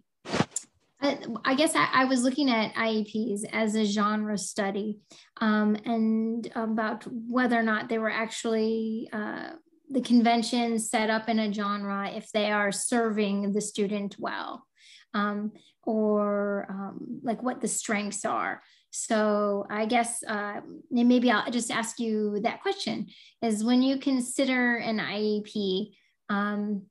I, 1.01 1.19
I, 1.45 1.55
guess 1.55 1.75
I, 1.75 1.87
I, 1.93 2.05
was 2.05 2.23
looking 2.23 2.49
at 2.49 2.73
IEPs 2.73 3.41
as 3.51 3.75
a 3.75 3.85
genre 3.85 4.37
study, 4.37 4.97
um, 5.41 5.77
and 5.85 6.51
about 6.55 7.03
whether 7.05 7.57
or 7.57 7.63
not 7.63 7.87
they 7.87 7.99
were 7.99 8.09
actually 8.09 9.07
uh, 9.13 9.51
the 9.89 10.01
conventions 10.01 10.89
set 10.89 11.09
up 11.09 11.29
in 11.29 11.39
a 11.39 11.53
genre 11.53 12.09
if 12.09 12.31
they 12.31 12.51
are 12.51 12.71
serving 12.71 13.53
the 13.53 13.61
student 13.61 14.15
well, 14.17 14.65
um, 15.13 15.51
or 15.83 16.65
um, 16.69 17.19
like 17.23 17.43
what 17.43 17.61
the 17.61 17.67
strengths 17.67 18.25
are. 18.25 18.61
So 18.89 19.65
I 19.69 19.85
guess 19.85 20.23
uh, 20.27 20.61
maybe 20.89 21.29
I'll 21.29 21.51
just 21.51 21.69
ask 21.69 21.99
you 21.99 22.39
that 22.41 22.61
question 22.61 23.07
is 23.41 23.63
when 23.63 23.83
you 23.83 23.99
consider 23.99 24.77
an 24.77 24.97
IEP 24.97 25.91
um, 26.29 26.83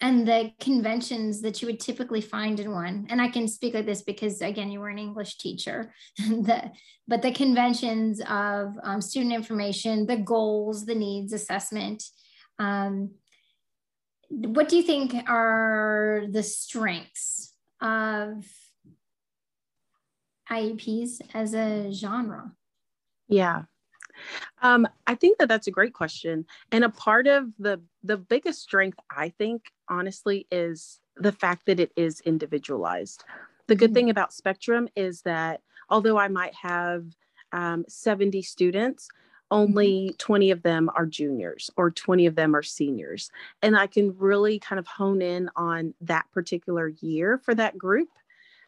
and 0.00 0.26
the 0.26 0.52
conventions 0.60 1.40
that 1.42 1.60
you 1.60 1.66
would 1.66 1.80
typically 1.80 2.20
find 2.20 2.60
in 2.60 2.70
one, 2.70 3.06
and 3.10 3.20
I 3.20 3.28
can 3.28 3.48
speak 3.48 3.74
like 3.74 3.86
this 3.86 4.02
because 4.02 4.40
again, 4.40 4.70
you 4.70 4.80
were 4.80 4.88
an 4.88 4.98
English 4.98 5.38
teacher, 5.38 5.92
the, 6.18 6.70
but 7.06 7.22
the 7.22 7.32
conventions 7.32 8.20
of 8.28 8.74
um, 8.82 9.00
student 9.00 9.32
information, 9.32 10.06
the 10.06 10.16
goals, 10.16 10.86
the 10.86 10.94
needs 10.94 11.32
assessment, 11.32 12.04
um, 12.58 13.10
what 14.28 14.68
do 14.68 14.76
you 14.76 14.82
think 14.82 15.14
are 15.28 16.24
the 16.30 16.42
strengths 16.42 17.54
of 17.80 18.44
IEPs 20.50 21.20
as 21.34 21.54
a 21.54 21.90
genre? 21.92 22.52
Yeah. 23.28 23.62
Um, 24.62 24.86
I 25.06 25.14
think 25.14 25.38
that 25.38 25.48
that's 25.48 25.66
a 25.66 25.72
great 25.72 25.94
question. 25.94 26.46
And 26.72 26.84
a 26.84 26.90
part 26.90 27.26
of 27.26 27.46
the 27.58 27.80
the 28.02 28.16
biggest 28.16 28.62
strength, 28.62 28.98
I 29.10 29.30
think, 29.30 29.64
honestly, 29.88 30.46
is 30.50 31.00
the 31.16 31.32
fact 31.32 31.66
that 31.66 31.80
it 31.80 31.92
is 31.96 32.20
individualized. 32.20 33.24
The 33.66 33.74
good 33.74 33.90
mm-hmm. 33.90 33.94
thing 33.94 34.10
about 34.10 34.32
Spectrum 34.32 34.88
is 34.96 35.22
that 35.22 35.60
although 35.90 36.18
I 36.18 36.28
might 36.28 36.54
have 36.54 37.04
um, 37.52 37.84
70 37.88 38.42
students, 38.42 39.08
only 39.50 40.08
mm-hmm. 40.08 40.16
20 40.16 40.50
of 40.50 40.62
them 40.62 40.90
are 40.94 41.06
juniors 41.06 41.70
or 41.76 41.90
20 41.90 42.26
of 42.26 42.34
them 42.34 42.54
are 42.54 42.62
seniors. 42.62 43.30
And 43.62 43.76
I 43.76 43.86
can 43.86 44.16
really 44.16 44.58
kind 44.58 44.78
of 44.78 44.86
hone 44.86 45.22
in 45.22 45.50
on 45.56 45.94
that 46.02 46.26
particular 46.32 46.88
year 46.88 47.38
for 47.38 47.54
that 47.54 47.76
group 47.76 48.08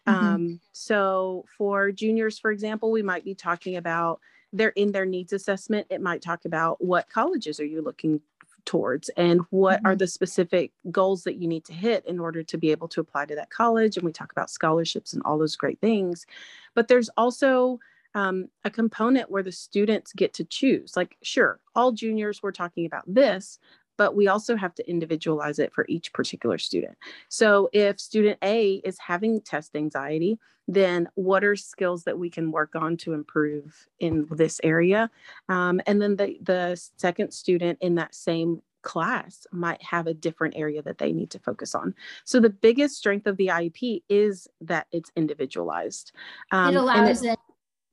Mm-hmm. 0.06 0.26
Um, 0.26 0.60
so 0.72 1.44
for 1.56 1.92
juniors, 1.92 2.38
for 2.38 2.50
example, 2.50 2.90
we 2.90 3.02
might 3.02 3.24
be 3.24 3.34
talking 3.34 3.76
about 3.76 4.20
they're 4.52 4.70
in 4.70 4.92
their 4.92 5.06
needs 5.06 5.32
assessment. 5.32 5.86
It 5.90 6.00
might 6.00 6.22
talk 6.22 6.44
about 6.44 6.82
what 6.84 7.08
colleges 7.08 7.60
are 7.60 7.64
you 7.64 7.82
looking 7.82 8.20
towards 8.64 9.08
and 9.10 9.40
what 9.50 9.78
mm-hmm. 9.78 9.86
are 9.86 9.96
the 9.96 10.06
specific 10.06 10.72
goals 10.90 11.24
that 11.24 11.36
you 11.36 11.48
need 11.48 11.64
to 11.64 11.72
hit 11.72 12.04
in 12.06 12.18
order 12.18 12.42
to 12.42 12.58
be 12.58 12.70
able 12.70 12.88
to 12.88 13.00
apply 13.00 13.26
to 13.26 13.34
that 13.34 13.50
college. 13.50 13.96
And 13.96 14.04
we 14.04 14.12
talk 14.12 14.32
about 14.32 14.50
scholarships 14.50 15.12
and 15.12 15.22
all 15.24 15.38
those 15.38 15.56
great 15.56 15.80
things. 15.80 16.26
But 16.74 16.88
there's 16.88 17.08
also 17.16 17.80
um, 18.14 18.48
a 18.64 18.70
component 18.70 19.30
where 19.30 19.42
the 19.42 19.52
students 19.52 20.12
get 20.12 20.34
to 20.34 20.44
choose. 20.44 20.96
Like, 20.96 21.16
sure, 21.22 21.60
all 21.74 21.92
juniors, 21.92 22.42
we're 22.42 22.52
talking 22.52 22.86
about 22.86 23.04
this, 23.06 23.58
but 24.00 24.16
we 24.16 24.28
also 24.28 24.56
have 24.56 24.74
to 24.74 24.88
individualize 24.88 25.58
it 25.58 25.74
for 25.74 25.84
each 25.86 26.10
particular 26.14 26.56
student. 26.56 26.96
So 27.28 27.68
if 27.70 28.00
student 28.00 28.38
A 28.42 28.76
is 28.82 28.98
having 28.98 29.42
test 29.42 29.76
anxiety, 29.76 30.38
then 30.66 31.06
what 31.16 31.44
are 31.44 31.54
skills 31.54 32.04
that 32.04 32.18
we 32.18 32.30
can 32.30 32.50
work 32.50 32.74
on 32.74 32.96
to 32.96 33.12
improve 33.12 33.86
in 33.98 34.26
this 34.30 34.58
area? 34.64 35.10
Um, 35.50 35.82
and 35.86 36.00
then 36.00 36.16
the, 36.16 36.38
the 36.40 36.82
second 36.96 37.32
student 37.34 37.76
in 37.82 37.96
that 37.96 38.14
same 38.14 38.62
class 38.80 39.46
might 39.52 39.82
have 39.82 40.06
a 40.06 40.14
different 40.14 40.56
area 40.56 40.80
that 40.80 40.96
they 40.96 41.12
need 41.12 41.28
to 41.32 41.38
focus 41.38 41.74
on. 41.74 41.94
So 42.24 42.40
the 42.40 42.48
biggest 42.48 42.96
strength 42.96 43.26
of 43.26 43.36
the 43.36 43.48
IEP 43.48 44.04
is 44.08 44.48
that 44.62 44.86
it's 44.92 45.12
individualized. 45.14 46.12
Um, 46.52 46.74
it 46.74 46.78
allows 46.78 47.22
it, 47.22 47.38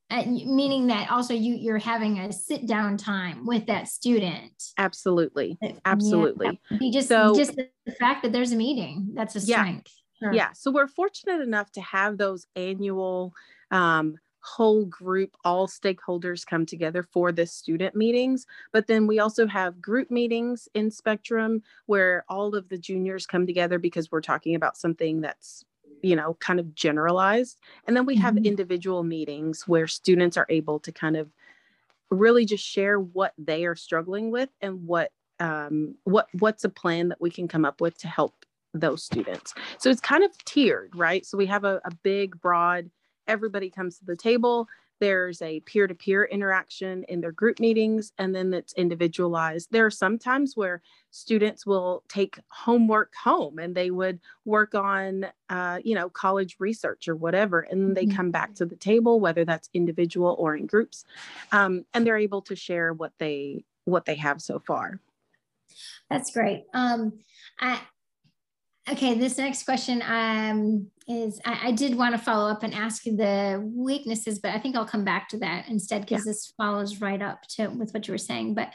meaning 0.09 0.87
that 0.87 1.11
also 1.11 1.33
you 1.33 1.55
you're 1.55 1.77
having 1.77 2.19
a 2.19 2.31
sit 2.31 2.65
down 2.65 2.95
time 2.97 3.45
with 3.45 3.65
that 3.65 3.87
student 3.87 4.71
absolutely 4.77 5.57
absolutely 5.85 6.59
yeah. 6.69 6.91
just 6.91 7.09
so, 7.09 7.35
just 7.35 7.55
the 7.55 7.91
fact 7.99 8.23
that 8.23 8.31
there's 8.31 8.51
a 8.51 8.55
meeting 8.55 9.09
that's 9.13 9.35
a 9.35 9.41
strength 9.41 9.91
yeah. 10.21 10.27
Sure. 10.27 10.33
yeah 10.33 10.49
so 10.53 10.71
we're 10.71 10.87
fortunate 10.87 11.41
enough 11.41 11.71
to 11.73 11.81
have 11.81 12.17
those 12.17 12.47
annual 12.55 13.33
um, 13.71 14.15
whole 14.39 14.85
group 14.85 15.35
all 15.43 15.67
stakeholders 15.67 16.45
come 16.45 16.65
together 16.65 17.03
for 17.03 17.33
the 17.33 17.45
student 17.45 17.93
meetings 17.93 18.45
but 18.71 18.87
then 18.87 19.07
we 19.07 19.19
also 19.19 19.45
have 19.45 19.81
group 19.81 20.09
meetings 20.09 20.69
in 20.73 20.89
spectrum 20.89 21.61
where 21.85 22.23
all 22.29 22.55
of 22.55 22.69
the 22.69 22.77
juniors 22.77 23.25
come 23.25 23.45
together 23.45 23.77
because 23.77 24.09
we're 24.09 24.21
talking 24.21 24.55
about 24.55 24.77
something 24.77 25.19
that's 25.19 25.65
you 26.01 26.15
know 26.15 26.35
kind 26.35 26.59
of 26.59 26.75
generalized 26.75 27.59
and 27.85 27.95
then 27.95 28.05
we 28.05 28.15
have 28.15 28.35
mm-hmm. 28.35 28.45
individual 28.45 29.03
meetings 29.03 29.67
where 29.67 29.87
students 29.87 30.37
are 30.37 30.45
able 30.49 30.79
to 30.79 30.91
kind 30.91 31.15
of 31.15 31.29
really 32.09 32.45
just 32.45 32.63
share 32.63 32.99
what 32.99 33.33
they 33.37 33.65
are 33.65 33.75
struggling 33.75 34.31
with 34.31 34.49
and 34.61 34.85
what 34.85 35.11
um, 35.39 35.95
what 36.03 36.27
what's 36.39 36.63
a 36.63 36.69
plan 36.69 37.09
that 37.09 37.21
we 37.21 37.29
can 37.29 37.47
come 37.47 37.65
up 37.65 37.81
with 37.81 37.97
to 37.99 38.07
help 38.07 38.45
those 38.73 39.03
students. 39.03 39.53
So 39.77 39.89
it's 39.89 40.01
kind 40.01 40.23
of 40.23 40.31
tiered, 40.45 40.95
right? 40.95 41.25
So 41.25 41.37
we 41.37 41.45
have 41.47 41.63
a, 41.63 41.81
a 41.85 41.93
big, 42.03 42.39
broad, 42.41 42.89
everybody 43.27 43.69
comes 43.69 43.99
to 43.99 44.05
the 44.05 44.15
table. 44.15 44.67
There's 44.99 45.41
a 45.41 45.59
peer 45.61 45.87
to 45.87 45.95
peer 45.95 46.25
interaction 46.25 47.03
in 47.07 47.21
their 47.21 47.31
group 47.31 47.59
meetings, 47.59 48.11
and 48.17 48.33
then 48.33 48.53
it's 48.53 48.73
individualized. 48.73 49.69
There 49.71 49.85
are 49.85 49.91
some 49.91 50.17
times 50.17 50.55
where 50.55 50.81
students 51.11 51.65
will 51.65 52.03
take 52.09 52.39
homework 52.49 53.13
home 53.15 53.59
and 53.59 53.75
they 53.75 53.91
would 53.91 54.19
work 54.45 54.75
on, 54.75 55.27
uh, 55.49 55.79
you 55.83 55.95
know, 55.95 56.09
college 56.09 56.55
research 56.59 57.07
or 57.07 57.15
whatever, 57.15 57.61
and 57.61 57.95
they 57.95 58.05
mm-hmm. 58.05 58.15
come 58.15 58.31
back 58.31 58.55
to 58.55 58.65
the 58.65 58.75
table, 58.75 59.19
whether 59.19 59.45
that's 59.45 59.69
individual 59.73 60.35
or 60.39 60.55
in 60.55 60.65
groups, 60.65 61.05
um, 61.51 61.85
and 61.93 62.05
they're 62.05 62.17
able 62.17 62.41
to 62.43 62.55
share 62.55 62.93
what 62.93 63.13
they 63.19 63.63
what 63.85 64.05
they 64.05 64.15
have 64.15 64.41
so 64.41 64.59
far. 64.59 64.99
That's 66.09 66.31
great. 66.31 66.63
Um, 66.73 67.19
I 67.59 67.79
Okay, 68.89 69.15
this 69.15 69.37
next 69.37 69.63
question 69.63 70.01
um, 70.07 70.89
is 71.09 71.41
I, 71.43 71.67
I 71.67 71.71
did 71.71 71.97
want 71.97 72.15
to 72.15 72.21
follow 72.21 72.49
up 72.49 72.63
and 72.63 72.73
ask 72.73 73.03
the 73.03 73.61
weaknesses, 73.61 74.39
but 74.39 74.51
I 74.51 74.59
think 74.59 74.77
I'll 74.77 74.85
come 74.85 75.03
back 75.03 75.27
to 75.29 75.39
that 75.39 75.67
instead 75.67 76.01
because 76.01 76.25
yeah. 76.25 76.31
this 76.31 76.53
follows 76.55 77.01
right 77.01 77.21
up 77.21 77.41
to 77.55 77.67
with 77.67 77.93
what 77.93 78.07
you 78.07 78.13
were 78.13 78.17
saying. 78.17 78.53
But 78.53 78.71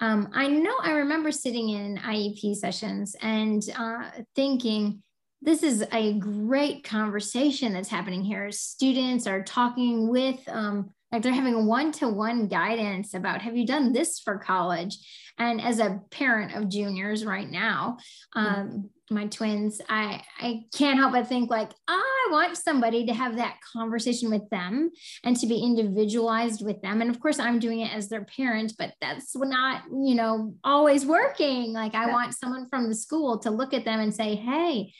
um, 0.00 0.30
I 0.32 0.48
know 0.48 0.74
I 0.80 0.92
remember 0.92 1.30
sitting 1.30 1.68
in 1.68 1.98
IEP 1.98 2.56
sessions 2.56 3.14
and 3.20 3.62
uh, 3.78 4.10
thinking, 4.34 5.02
this 5.42 5.62
is 5.62 5.84
a 5.92 6.14
great 6.14 6.84
conversation 6.84 7.74
that's 7.74 7.88
happening 7.90 8.22
here. 8.22 8.50
Students 8.52 9.26
are 9.26 9.42
talking 9.42 10.08
with, 10.08 10.40
um, 10.48 10.90
like 11.10 11.22
they're 11.22 11.32
having 11.32 11.66
one 11.66 11.92
to 11.92 12.08
one 12.08 12.46
guidance 12.46 13.12
about, 13.12 13.42
have 13.42 13.56
you 13.56 13.66
done 13.66 13.92
this 13.92 14.18
for 14.18 14.38
college? 14.38 14.96
And 15.38 15.60
as 15.60 15.78
a 15.78 16.00
parent 16.10 16.54
of 16.54 16.68
juniors 16.68 17.24
right 17.24 17.50
now, 17.50 17.98
um, 18.34 18.90
my 19.10 19.26
twins, 19.26 19.80
I, 19.88 20.22
I 20.40 20.62
can't 20.74 20.98
help 20.98 21.12
but 21.12 21.26
think 21.26 21.50
like, 21.50 21.70
I 21.86 22.28
want 22.30 22.56
somebody 22.56 23.06
to 23.06 23.14
have 23.14 23.36
that 23.36 23.56
conversation 23.72 24.30
with 24.30 24.48
them 24.50 24.90
and 25.24 25.36
to 25.36 25.46
be 25.46 25.62
individualized 25.62 26.64
with 26.64 26.80
them. 26.80 27.00
And 27.00 27.10
of 27.10 27.20
course, 27.20 27.38
I'm 27.38 27.58
doing 27.58 27.80
it 27.80 27.92
as 27.94 28.08
their 28.08 28.24
parent, 28.24 28.74
but 28.78 28.94
that's 29.00 29.36
not, 29.36 29.82
you 29.90 30.14
know, 30.14 30.54
always 30.64 31.04
working. 31.04 31.72
Like, 31.72 31.94
I 31.94 32.10
want 32.10 32.34
someone 32.34 32.68
from 32.68 32.88
the 32.88 32.94
school 32.94 33.38
to 33.40 33.50
look 33.50 33.74
at 33.74 33.84
them 33.84 34.00
and 34.00 34.14
say, 34.14 34.34
hey, 34.34 34.92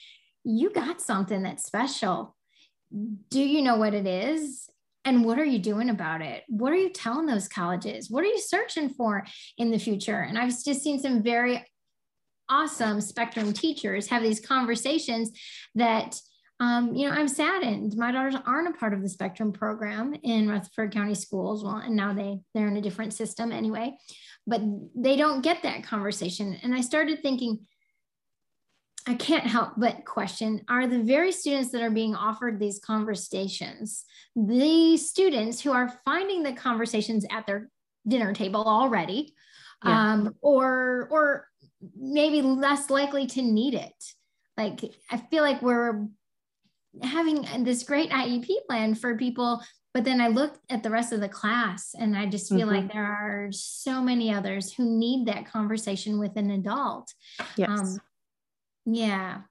you 0.44 0.70
got 0.70 1.00
something 1.00 1.42
that's 1.42 1.64
special. 1.64 2.36
Do 3.30 3.40
you 3.40 3.62
know 3.62 3.76
what 3.76 3.94
it 3.94 4.06
is? 4.06 4.68
And 5.04 5.24
what 5.24 5.38
are 5.38 5.44
you 5.44 5.58
doing 5.58 5.90
about 5.90 6.22
it? 6.22 6.44
What 6.48 6.72
are 6.72 6.76
you 6.76 6.90
telling 6.90 7.26
those 7.26 7.48
colleges? 7.48 8.10
What 8.10 8.24
are 8.24 8.28
you 8.28 8.40
searching 8.40 8.88
for 8.88 9.26
in 9.58 9.70
the 9.70 9.78
future? 9.78 10.20
And 10.20 10.38
I've 10.38 10.50
just 10.50 10.82
seen 10.82 11.00
some 11.00 11.22
very 11.22 11.64
awesome 12.48 13.00
spectrum 13.00 13.52
teachers 13.52 14.08
have 14.08 14.22
these 14.22 14.40
conversations 14.40 15.30
that 15.74 16.20
um, 16.60 16.94
you 16.94 17.08
know, 17.08 17.14
I'm 17.14 17.26
saddened. 17.26 17.96
My 17.96 18.12
daughters 18.12 18.36
aren't 18.46 18.68
a 18.68 18.78
part 18.78 18.92
of 18.92 19.02
the 19.02 19.08
spectrum 19.08 19.52
program 19.52 20.14
in 20.22 20.48
Rutherford 20.48 20.92
County 20.92 21.16
schools. 21.16 21.64
Well, 21.64 21.78
and 21.78 21.96
now 21.96 22.14
they 22.14 22.38
they're 22.54 22.68
in 22.68 22.76
a 22.76 22.80
different 22.80 23.14
system 23.14 23.50
anyway, 23.50 23.96
but 24.46 24.60
they 24.94 25.16
don't 25.16 25.40
get 25.40 25.64
that 25.64 25.82
conversation. 25.82 26.56
And 26.62 26.72
I 26.72 26.80
started 26.80 27.20
thinking, 27.20 27.66
I 29.06 29.14
can't 29.14 29.46
help 29.46 29.72
but 29.76 30.04
question 30.04 30.62
are 30.68 30.86
the 30.86 31.00
very 31.00 31.32
students 31.32 31.70
that 31.72 31.82
are 31.82 31.90
being 31.90 32.14
offered 32.14 32.58
these 32.58 32.78
conversations 32.78 34.04
the 34.36 34.96
students 34.96 35.60
who 35.60 35.72
are 35.72 36.00
finding 36.04 36.42
the 36.42 36.52
conversations 36.52 37.26
at 37.30 37.46
their 37.46 37.68
dinner 38.06 38.32
table 38.32 38.62
already 38.64 39.34
yeah. 39.84 40.12
um, 40.12 40.34
or 40.40 41.08
or 41.10 41.48
maybe 41.98 42.42
less 42.42 42.90
likely 42.90 43.26
to 43.26 43.42
need 43.42 43.74
it 43.74 44.14
like 44.56 44.80
i 45.10 45.16
feel 45.16 45.42
like 45.42 45.60
we're 45.62 46.06
having 47.02 47.46
this 47.64 47.82
great 47.82 48.10
iep 48.10 48.48
plan 48.68 48.94
for 48.94 49.16
people 49.16 49.62
but 49.94 50.04
then 50.04 50.20
i 50.20 50.28
look 50.28 50.58
at 50.70 50.82
the 50.82 50.90
rest 50.90 51.12
of 51.12 51.20
the 51.20 51.28
class 51.28 51.94
and 51.98 52.16
i 52.16 52.26
just 52.26 52.48
feel 52.48 52.66
mm-hmm. 52.66 52.76
like 52.76 52.92
there 52.92 53.04
are 53.04 53.48
so 53.50 54.00
many 54.00 54.32
others 54.32 54.72
who 54.72 54.84
need 54.84 55.26
that 55.26 55.50
conversation 55.50 56.18
with 56.18 56.36
an 56.36 56.50
adult 56.50 57.12
yes. 57.56 57.68
Um, 57.68 57.98
yeah. 58.84 59.42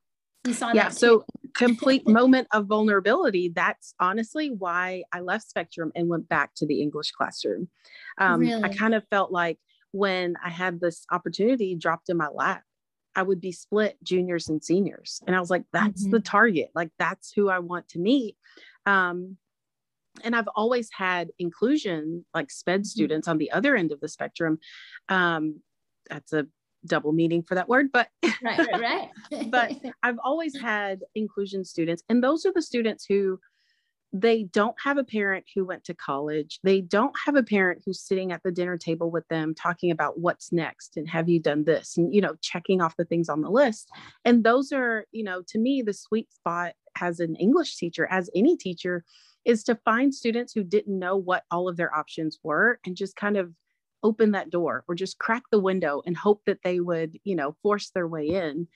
You 0.46 0.54
saw 0.54 0.72
yeah, 0.74 0.89
so 0.89 1.24
complete 1.56 2.08
moment 2.08 2.48
of 2.52 2.65
vulnerability. 2.65 3.50
That's 3.50 3.94
honestly 4.00 4.50
why 4.50 5.04
I 5.13 5.20
left 5.20 5.48
Spectrum 5.48 5.91
and 5.96 6.10
went 6.10 6.28
back 6.28 6.56
to 6.56 6.65
the 6.65 6.82
English 6.82 7.12
classroom. 7.12 7.70
Um, 8.17 8.39
really? 8.39 8.63
I 8.63 8.70
kind 8.70 8.96
of 8.96 9.06
felt 9.10 9.32
like 9.32 9.60
when 9.91 10.36
I 10.44 10.50
had 10.50 10.80
this 10.80 11.06
opportunity 11.12 11.76
dropped 11.76 12.10
in 12.10 12.17
my 12.17 12.30
lap, 12.30 12.63
I 13.15 13.22
would 13.22 13.41
be 13.41 13.52
split 13.52 13.98
juniors 14.04 14.50
and 14.50 14.63
seniors. 14.63 15.22
And 15.28 15.36
I 15.36 15.39
was 15.39 15.50
like, 15.50 15.65
that's 15.74 16.04
mm-hmm. 16.04 16.12
the 16.12 16.22
target. 16.22 16.70
Like, 16.74 16.89
that's 16.98 17.32
who 17.34 17.50
I 17.50 17.60
want 17.60 17.89
to 17.89 18.00
meet. 18.00 18.36
Um, 18.86 19.38
and 20.24 20.36
I've 20.36 20.50
always 20.56 20.89
had 20.91 21.30
inclusion, 21.38 22.26
like 22.34 22.50
SPED 22.50 22.82
mm-hmm. 22.82 22.86
students 22.86 23.28
on 23.28 23.38
the 23.38 23.52
other 23.52 23.76
end 23.76 23.91
of 23.91 24.00
the 24.00 24.08
spectrum. 24.08 24.60
Um, 25.08 25.62
that's 26.10 26.34
a 26.34 26.48
double 26.86 27.12
meaning 27.12 27.44
for 27.44 27.56
that 27.56 27.70
word, 27.70 27.88
but 27.91 28.10
right, 28.44 28.58
right, 28.58 29.10
right. 29.32 29.50
but 29.52 29.74
I've 30.04 30.20
always 30.24 30.60
had 30.60 31.02
inclusion 31.15 31.63
students, 31.63 32.04
and 32.10 32.24
those 32.24 32.46
are 32.46 32.54
the 32.54 32.62
students 32.62 33.06
who 33.08 33.39
they 34.13 34.44
don't 34.44 34.76
have 34.84 34.98
a 34.98 35.04
parent 35.04 35.46
who 35.56 35.63
went 35.63 35.86
to 35.86 35.94
college. 35.94 36.60
They 36.63 36.82
don't 36.82 37.15
have 37.26 37.36
a 37.36 37.44
parent 37.44 37.82
who's 37.86 38.02
sitting 38.02 38.32
at 38.32 38.44
the 38.44 38.52
dinner 38.52 38.78
table 38.78 39.10
with 39.10 39.28
them 39.30 39.56
talking 39.56 39.89
about 39.89 40.20
what's 40.20 40.52
next 40.52 40.98
and 40.98 41.10
have 41.10 41.30
you 41.30 41.39
done 41.39 41.63
this 41.63 41.96
and 41.96 42.13
you 42.13 42.20
know 42.20 42.36
checking 42.41 42.82
off 42.82 42.98
the 42.98 43.06
things 43.06 43.30
on 43.30 43.41
the 43.41 43.50
list. 43.50 43.89
And 44.26 44.44
those 44.44 44.72
are, 44.72 45.06
you 45.12 45.24
know, 45.24 45.41
to 45.48 45.60
me 45.60 45.82
the 45.82 45.94
sweet 45.94 46.32
spot 46.34 46.74
as 47.00 47.20
an 47.20 47.36
English 47.36 47.78
teacher, 47.78 48.08
as 48.12 48.30
any 48.36 48.58
teacher, 48.58 49.06
is 49.46 49.63
to 49.63 49.76
find 49.76 50.13
students 50.13 50.54
who 50.54 50.63
didn't 50.63 51.00
know 51.00 51.15
what 51.15 51.44
all 51.50 51.70
of 51.70 51.78
their 51.78 51.94
options 51.96 52.39
were 52.44 52.80
and 52.86 52.96
just 52.96 53.15
kind 53.15 53.38
of 53.38 53.54
open 54.04 54.32
that 54.32 54.50
door 54.50 54.84
or 54.88 54.96
just 54.96 55.20
crack 55.20 55.44
the 55.52 55.60
window 55.60 56.02
and 56.06 56.16
hope 56.18 56.42
that 56.46 56.60
they 56.64 56.80
would, 56.80 57.18
you 57.24 57.36
know, 57.36 57.56
force 57.62 57.92
their 57.92 58.08
way 58.08 58.28
in. 58.28 58.68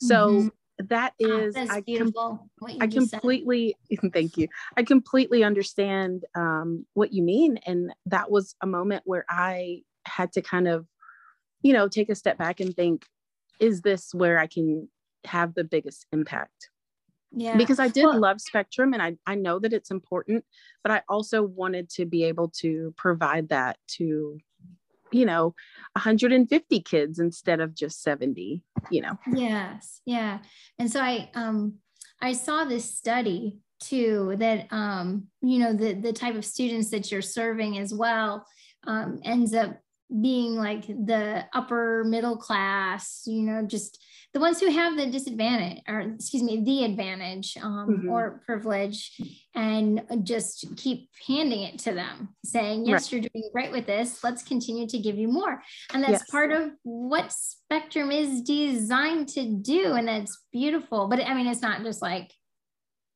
So 0.00 0.28
mm-hmm. 0.28 0.86
that 0.88 1.14
ah, 1.22 1.26
oh, 1.26 1.52
I, 1.70 1.80
com- 1.80 2.40
I 2.80 2.86
completely, 2.86 3.76
thank 4.12 4.36
you. 4.36 4.48
I 4.76 4.82
completely 4.82 5.44
understand 5.44 6.24
um, 6.34 6.86
what 6.94 7.12
you 7.12 7.22
mean. 7.22 7.58
And 7.66 7.92
that 8.06 8.30
was 8.30 8.54
a 8.60 8.66
moment 8.66 9.02
where 9.04 9.24
I 9.28 9.82
had 10.04 10.32
to 10.32 10.42
kind 10.42 10.66
of, 10.66 10.86
you 11.62 11.72
know, 11.72 11.88
take 11.88 12.08
a 12.08 12.14
step 12.14 12.38
back 12.38 12.60
and 12.60 12.74
think, 12.74 13.06
is 13.60 13.82
this 13.82 14.12
where 14.12 14.38
I 14.38 14.48
can 14.48 14.88
have 15.24 15.54
the 15.54 15.64
biggest 15.64 16.06
impact? 16.12 16.70
Yeah. 17.34 17.56
Because 17.56 17.78
I 17.78 17.88
did 17.88 18.04
well, 18.04 18.20
love 18.20 18.40
Spectrum 18.40 18.92
and 18.92 19.02
I, 19.02 19.16
I 19.26 19.36
know 19.36 19.58
that 19.58 19.72
it's 19.72 19.90
important, 19.90 20.44
but 20.82 20.92
I 20.92 21.02
also 21.08 21.42
wanted 21.42 21.88
to 21.90 22.04
be 22.04 22.24
able 22.24 22.48
to 22.60 22.92
provide 22.96 23.48
that 23.48 23.78
to 23.96 24.38
you 25.12 25.26
know 25.26 25.54
150 25.94 26.80
kids 26.80 27.18
instead 27.18 27.60
of 27.60 27.74
just 27.74 28.02
70 28.02 28.62
you 28.90 29.02
know? 29.02 29.18
Yes 29.32 30.00
yeah. 30.04 30.38
And 30.78 30.90
so 30.90 31.00
i 31.00 31.30
um 31.34 31.74
i 32.20 32.32
saw 32.32 32.64
this 32.64 32.94
study 32.94 33.58
too 33.80 34.36
that 34.38 34.66
um 34.70 35.26
you 35.42 35.58
know 35.58 35.72
the 35.72 35.94
the 35.94 36.12
type 36.12 36.36
of 36.36 36.44
students 36.44 36.90
that 36.90 37.10
you're 37.10 37.22
serving 37.22 37.78
as 37.78 37.92
well 37.92 38.46
um 38.86 39.20
ends 39.24 39.54
up 39.54 39.78
being 40.20 40.54
like 40.54 40.86
the 40.86 41.44
upper 41.52 42.04
middle 42.04 42.36
class 42.36 43.22
you 43.26 43.42
know 43.42 43.62
just 43.62 44.02
the 44.32 44.40
ones 44.40 44.60
who 44.60 44.70
have 44.70 44.96
the 44.96 45.06
disadvantage 45.06 45.82
or 45.86 46.00
excuse 46.00 46.42
me 46.42 46.62
the 46.64 46.84
advantage 46.84 47.56
um, 47.60 47.88
mm-hmm. 47.88 48.08
or 48.08 48.42
privilege 48.46 49.20
and 49.54 50.02
just 50.22 50.66
keep 50.76 51.10
handing 51.26 51.62
it 51.62 51.78
to 51.78 51.92
them 51.92 52.30
saying 52.44 52.86
yes 52.86 53.04
right. 53.04 53.12
you're 53.12 53.30
doing 53.32 53.50
great 53.52 53.72
with 53.72 53.86
this 53.86 54.24
let's 54.24 54.42
continue 54.42 54.86
to 54.86 54.98
give 54.98 55.16
you 55.16 55.28
more 55.28 55.62
and 55.92 56.02
that's 56.02 56.12
yes. 56.12 56.30
part 56.30 56.52
of 56.52 56.70
what 56.82 57.32
spectrum 57.32 58.10
is 58.10 58.42
designed 58.42 59.28
to 59.28 59.44
do 59.44 59.92
and 59.92 60.08
that's 60.08 60.44
beautiful 60.52 61.08
but 61.08 61.20
i 61.20 61.34
mean 61.34 61.46
it's 61.46 61.62
not 61.62 61.82
just 61.82 62.02
like 62.02 62.32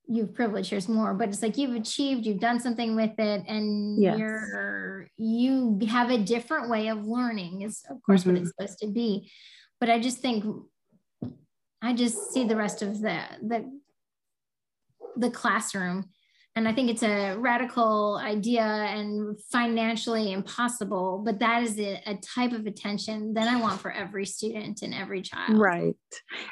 you've 0.08 0.34
privileged 0.34 0.70
here's 0.70 0.88
more 0.88 1.14
but 1.14 1.28
it's 1.28 1.42
like 1.42 1.56
you've 1.56 1.74
achieved 1.74 2.26
you've 2.26 2.40
done 2.40 2.60
something 2.60 2.94
with 2.94 3.18
it 3.18 3.42
and 3.48 4.00
yes. 4.00 4.18
you're 4.18 5.08
you 5.16 5.78
have 5.88 6.10
a 6.10 6.18
different 6.18 6.70
way 6.70 6.88
of 6.88 7.06
learning 7.06 7.62
is 7.62 7.82
of 7.90 8.00
course 8.02 8.20
mm-hmm. 8.20 8.34
what 8.34 8.40
it's 8.40 8.50
supposed 8.50 8.78
to 8.78 8.86
be 8.86 9.28
but 9.80 9.90
i 9.90 9.98
just 9.98 10.18
think 10.18 10.44
I 11.82 11.94
just 11.94 12.32
see 12.32 12.44
the 12.44 12.56
rest 12.56 12.82
of 12.82 13.00
the 13.00 13.20
the 13.42 13.70
the 15.16 15.30
classroom 15.30 16.10
and 16.56 16.66
I 16.66 16.72
think 16.72 16.88
it's 16.88 17.02
a 17.02 17.36
radical 17.36 18.18
idea 18.22 18.62
and 18.62 19.38
financially 19.52 20.32
impossible, 20.32 21.22
but 21.22 21.38
that 21.40 21.62
is 21.62 21.78
a, 21.78 22.00
a, 22.06 22.14
type 22.16 22.52
of 22.52 22.64
attention 22.64 23.34
that 23.34 23.46
I 23.46 23.60
want 23.60 23.78
for 23.78 23.92
every 23.92 24.24
student 24.24 24.80
and 24.80 24.94
every 24.94 25.20
child. 25.20 25.58
Right. 25.58 25.94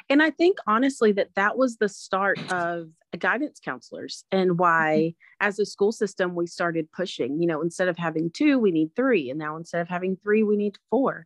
And 0.07 0.21
I 0.21 0.29
think 0.29 0.59
honestly 0.67 1.11
that 1.13 1.29
that 1.35 1.57
was 1.57 1.77
the 1.77 1.89
start 1.89 2.39
of 2.51 2.89
guidance 3.17 3.59
counselors 3.59 4.25
and 4.31 4.59
why 4.59 5.15
mm-hmm. 5.15 5.47
as 5.47 5.57
a 5.57 5.65
school 5.65 5.91
system 5.91 6.35
we 6.35 6.45
started 6.45 6.91
pushing 6.91 7.41
you 7.41 7.47
know 7.47 7.61
instead 7.61 7.87
of 7.87 7.97
having 7.97 8.29
two 8.29 8.59
we 8.59 8.71
need 8.71 8.89
three 8.93 9.29
and 9.29 9.39
now 9.39 9.55
instead 9.55 9.79
of 9.79 9.87
having 9.87 10.17
three 10.17 10.43
we 10.43 10.57
need 10.57 10.75
four 10.89 11.25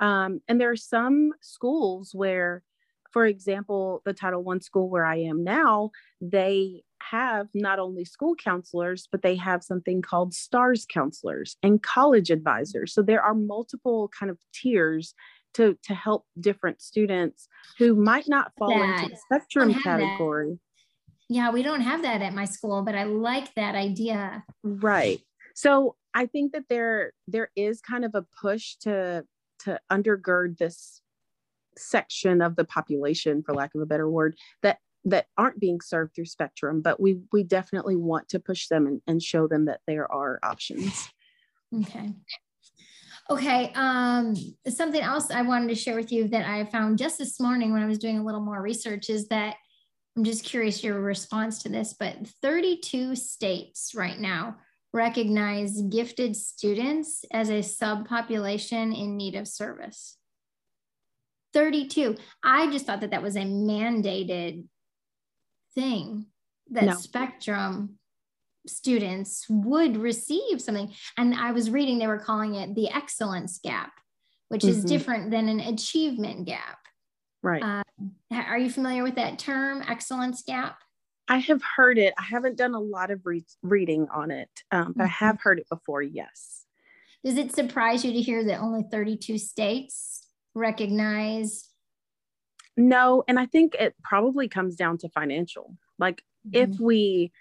um, 0.00 0.42
and 0.48 0.60
there 0.60 0.70
are 0.70 0.76
some 0.76 1.32
schools 1.40 2.10
where 2.12 2.62
for 3.10 3.26
example 3.26 4.02
the 4.04 4.12
title 4.12 4.42
one 4.42 4.60
school 4.60 4.88
where 4.88 5.04
i 5.04 5.16
am 5.16 5.42
now 5.44 5.90
they 6.20 6.82
have 7.02 7.48
not 7.54 7.78
only 7.78 8.04
school 8.04 8.34
counselors 8.34 9.08
but 9.10 9.22
they 9.22 9.34
have 9.34 9.62
something 9.62 10.02
called 10.02 10.34
stars 10.34 10.86
counselors 10.92 11.56
and 11.62 11.82
college 11.82 12.30
advisors 12.30 12.92
so 12.92 13.02
there 13.02 13.22
are 13.22 13.34
multiple 13.34 14.10
kind 14.18 14.30
of 14.30 14.38
tiers 14.52 15.14
to 15.54 15.76
to 15.82 15.94
help 15.94 16.26
different 16.38 16.80
students 16.80 17.48
who 17.78 17.94
might 17.94 18.28
not 18.28 18.52
fall 18.58 18.70
that. 18.70 19.04
into 19.04 19.10
the 19.10 19.16
spectrum 19.16 19.74
category. 19.74 20.50
That. 20.50 20.58
Yeah, 21.28 21.50
we 21.50 21.62
don't 21.62 21.80
have 21.80 22.02
that 22.02 22.22
at 22.22 22.34
my 22.34 22.44
school, 22.44 22.82
but 22.82 22.94
I 22.94 23.04
like 23.04 23.54
that 23.54 23.74
idea. 23.74 24.44
Right. 24.62 25.20
So 25.54 25.96
I 26.14 26.26
think 26.26 26.52
that 26.52 26.64
there 26.68 27.12
there 27.28 27.50
is 27.56 27.80
kind 27.80 28.04
of 28.04 28.14
a 28.14 28.24
push 28.40 28.76
to 28.82 29.24
to 29.60 29.80
undergird 29.90 30.58
this 30.58 31.02
section 31.80 32.40
of 32.40 32.56
the 32.56 32.64
population, 32.64 33.42
for 33.42 33.54
lack 33.54 33.74
of 33.74 33.80
a 33.80 33.86
better 33.86 34.08
word, 34.08 34.36
that 34.62 34.78
that 35.06 35.26
aren't 35.38 35.58
being 35.58 35.80
served 35.80 36.14
through 36.14 36.26
spectrum 36.26 36.82
but 36.82 37.00
we 37.00 37.18
we 37.32 37.42
definitely 37.42 37.96
want 37.96 38.28
to 38.28 38.38
push 38.38 38.68
them 38.68 38.86
and, 38.86 39.00
and 39.06 39.22
show 39.22 39.48
them 39.48 39.64
that 39.64 39.80
there 39.86 40.12
are 40.12 40.38
options 40.42 41.08
okay 41.74 42.12
Okay. 43.30 43.70
Um, 43.76 44.34
something 44.68 45.00
else 45.00 45.30
I 45.30 45.42
wanted 45.42 45.68
to 45.68 45.76
share 45.76 45.94
with 45.94 46.10
you 46.10 46.26
that 46.28 46.46
I 46.46 46.64
found 46.64 46.98
just 46.98 47.16
this 47.16 47.38
morning 47.38 47.72
when 47.72 47.82
I 47.82 47.86
was 47.86 47.98
doing 47.98 48.18
a 48.18 48.24
little 48.24 48.40
more 48.40 48.60
research 48.60 49.08
is 49.08 49.28
that 49.28 49.54
I'm 50.16 50.24
just 50.24 50.44
curious 50.44 50.82
your 50.82 51.00
response 51.00 51.62
to 51.62 51.68
this, 51.68 51.94
but 51.98 52.16
32 52.42 53.14
states 53.14 53.92
right 53.94 54.18
now 54.18 54.56
recognize 54.92 55.80
gifted 55.82 56.34
students 56.34 57.24
as 57.32 57.50
a 57.50 57.60
subpopulation 57.60 58.98
in 59.00 59.16
need 59.16 59.36
of 59.36 59.46
service. 59.46 60.16
32. 61.52 62.16
I 62.42 62.70
just 62.70 62.86
thought 62.86 63.00
that 63.00 63.10
that 63.10 63.22
was 63.22 63.36
a 63.36 63.40
mandated 63.40 64.64
thing 65.74 66.26
that 66.70 66.84
no. 66.84 66.94
Spectrum 66.94 67.98
students 68.66 69.46
would 69.48 69.96
receive 69.96 70.60
something. 70.60 70.92
And 71.16 71.34
I 71.34 71.52
was 71.52 71.70
reading, 71.70 71.98
they 71.98 72.06
were 72.06 72.18
calling 72.18 72.54
it 72.54 72.74
the 72.74 72.90
excellence 72.90 73.58
gap, 73.62 73.92
which 74.48 74.62
mm-hmm. 74.62 74.70
is 74.70 74.84
different 74.84 75.30
than 75.30 75.48
an 75.48 75.60
achievement 75.60 76.46
gap. 76.46 76.78
Right. 77.42 77.62
Uh, 77.62 77.82
are 78.32 78.58
you 78.58 78.70
familiar 78.70 79.02
with 79.02 79.14
that 79.16 79.38
term, 79.38 79.82
excellence 79.88 80.42
gap? 80.42 80.78
I 81.26 81.38
have 81.38 81.62
heard 81.76 81.96
it. 81.96 82.12
I 82.18 82.24
haven't 82.24 82.56
done 82.58 82.74
a 82.74 82.80
lot 82.80 83.10
of 83.10 83.24
re- 83.24 83.44
reading 83.62 84.08
on 84.12 84.30
it, 84.30 84.50
um, 84.72 84.92
but 84.96 85.04
mm-hmm. 85.04 85.24
I 85.24 85.26
have 85.26 85.40
heard 85.40 85.58
it 85.58 85.68
before. 85.68 86.02
Yes. 86.02 86.64
Does 87.24 87.36
it 87.36 87.54
surprise 87.54 88.04
you 88.04 88.12
to 88.12 88.20
hear 88.20 88.44
that 88.44 88.60
only 88.60 88.82
32 88.90 89.38
states 89.38 90.26
recognize? 90.54 91.68
No, 92.76 93.24
and 93.28 93.38
I 93.38 93.46
think 93.46 93.74
it 93.74 93.94
probably 94.02 94.48
comes 94.48 94.76
down 94.76 94.98
to 94.98 95.08
financial. 95.08 95.76
Like 95.98 96.22
mm-hmm. 96.46 96.72
if 96.72 96.80
we 96.80 97.32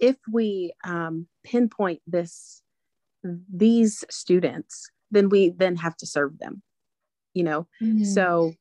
if 0.00 0.16
we 0.30 0.72
um, 0.84 1.26
pinpoint 1.44 2.00
this 2.06 2.62
these 3.52 4.04
students 4.10 4.90
then 5.10 5.28
we 5.28 5.50
then 5.50 5.76
have 5.76 5.96
to 5.96 6.06
serve 6.06 6.38
them 6.38 6.62
you 7.32 7.42
know 7.42 7.66
mm-hmm. 7.82 8.04
so 8.04 8.52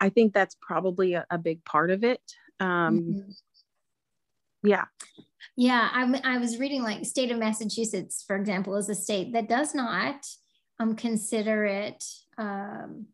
i 0.00 0.08
think 0.08 0.32
that's 0.32 0.56
probably 0.60 1.14
a, 1.14 1.26
a 1.30 1.38
big 1.38 1.64
part 1.64 1.90
of 1.90 2.04
it 2.04 2.20
um, 2.60 3.00
mm-hmm. 3.00 3.30
yeah 4.62 4.84
yeah 5.56 5.88
I, 5.92 6.34
I 6.34 6.38
was 6.38 6.58
reading 6.58 6.82
like 6.82 7.04
state 7.04 7.32
of 7.32 7.38
massachusetts 7.38 8.22
for 8.24 8.36
example 8.36 8.76
is 8.76 8.88
a 8.88 8.94
state 8.94 9.32
that 9.32 9.48
does 9.48 9.74
not 9.74 10.24
um, 10.78 10.94
consider 10.94 11.64
it 11.64 12.04
um, 12.38 13.06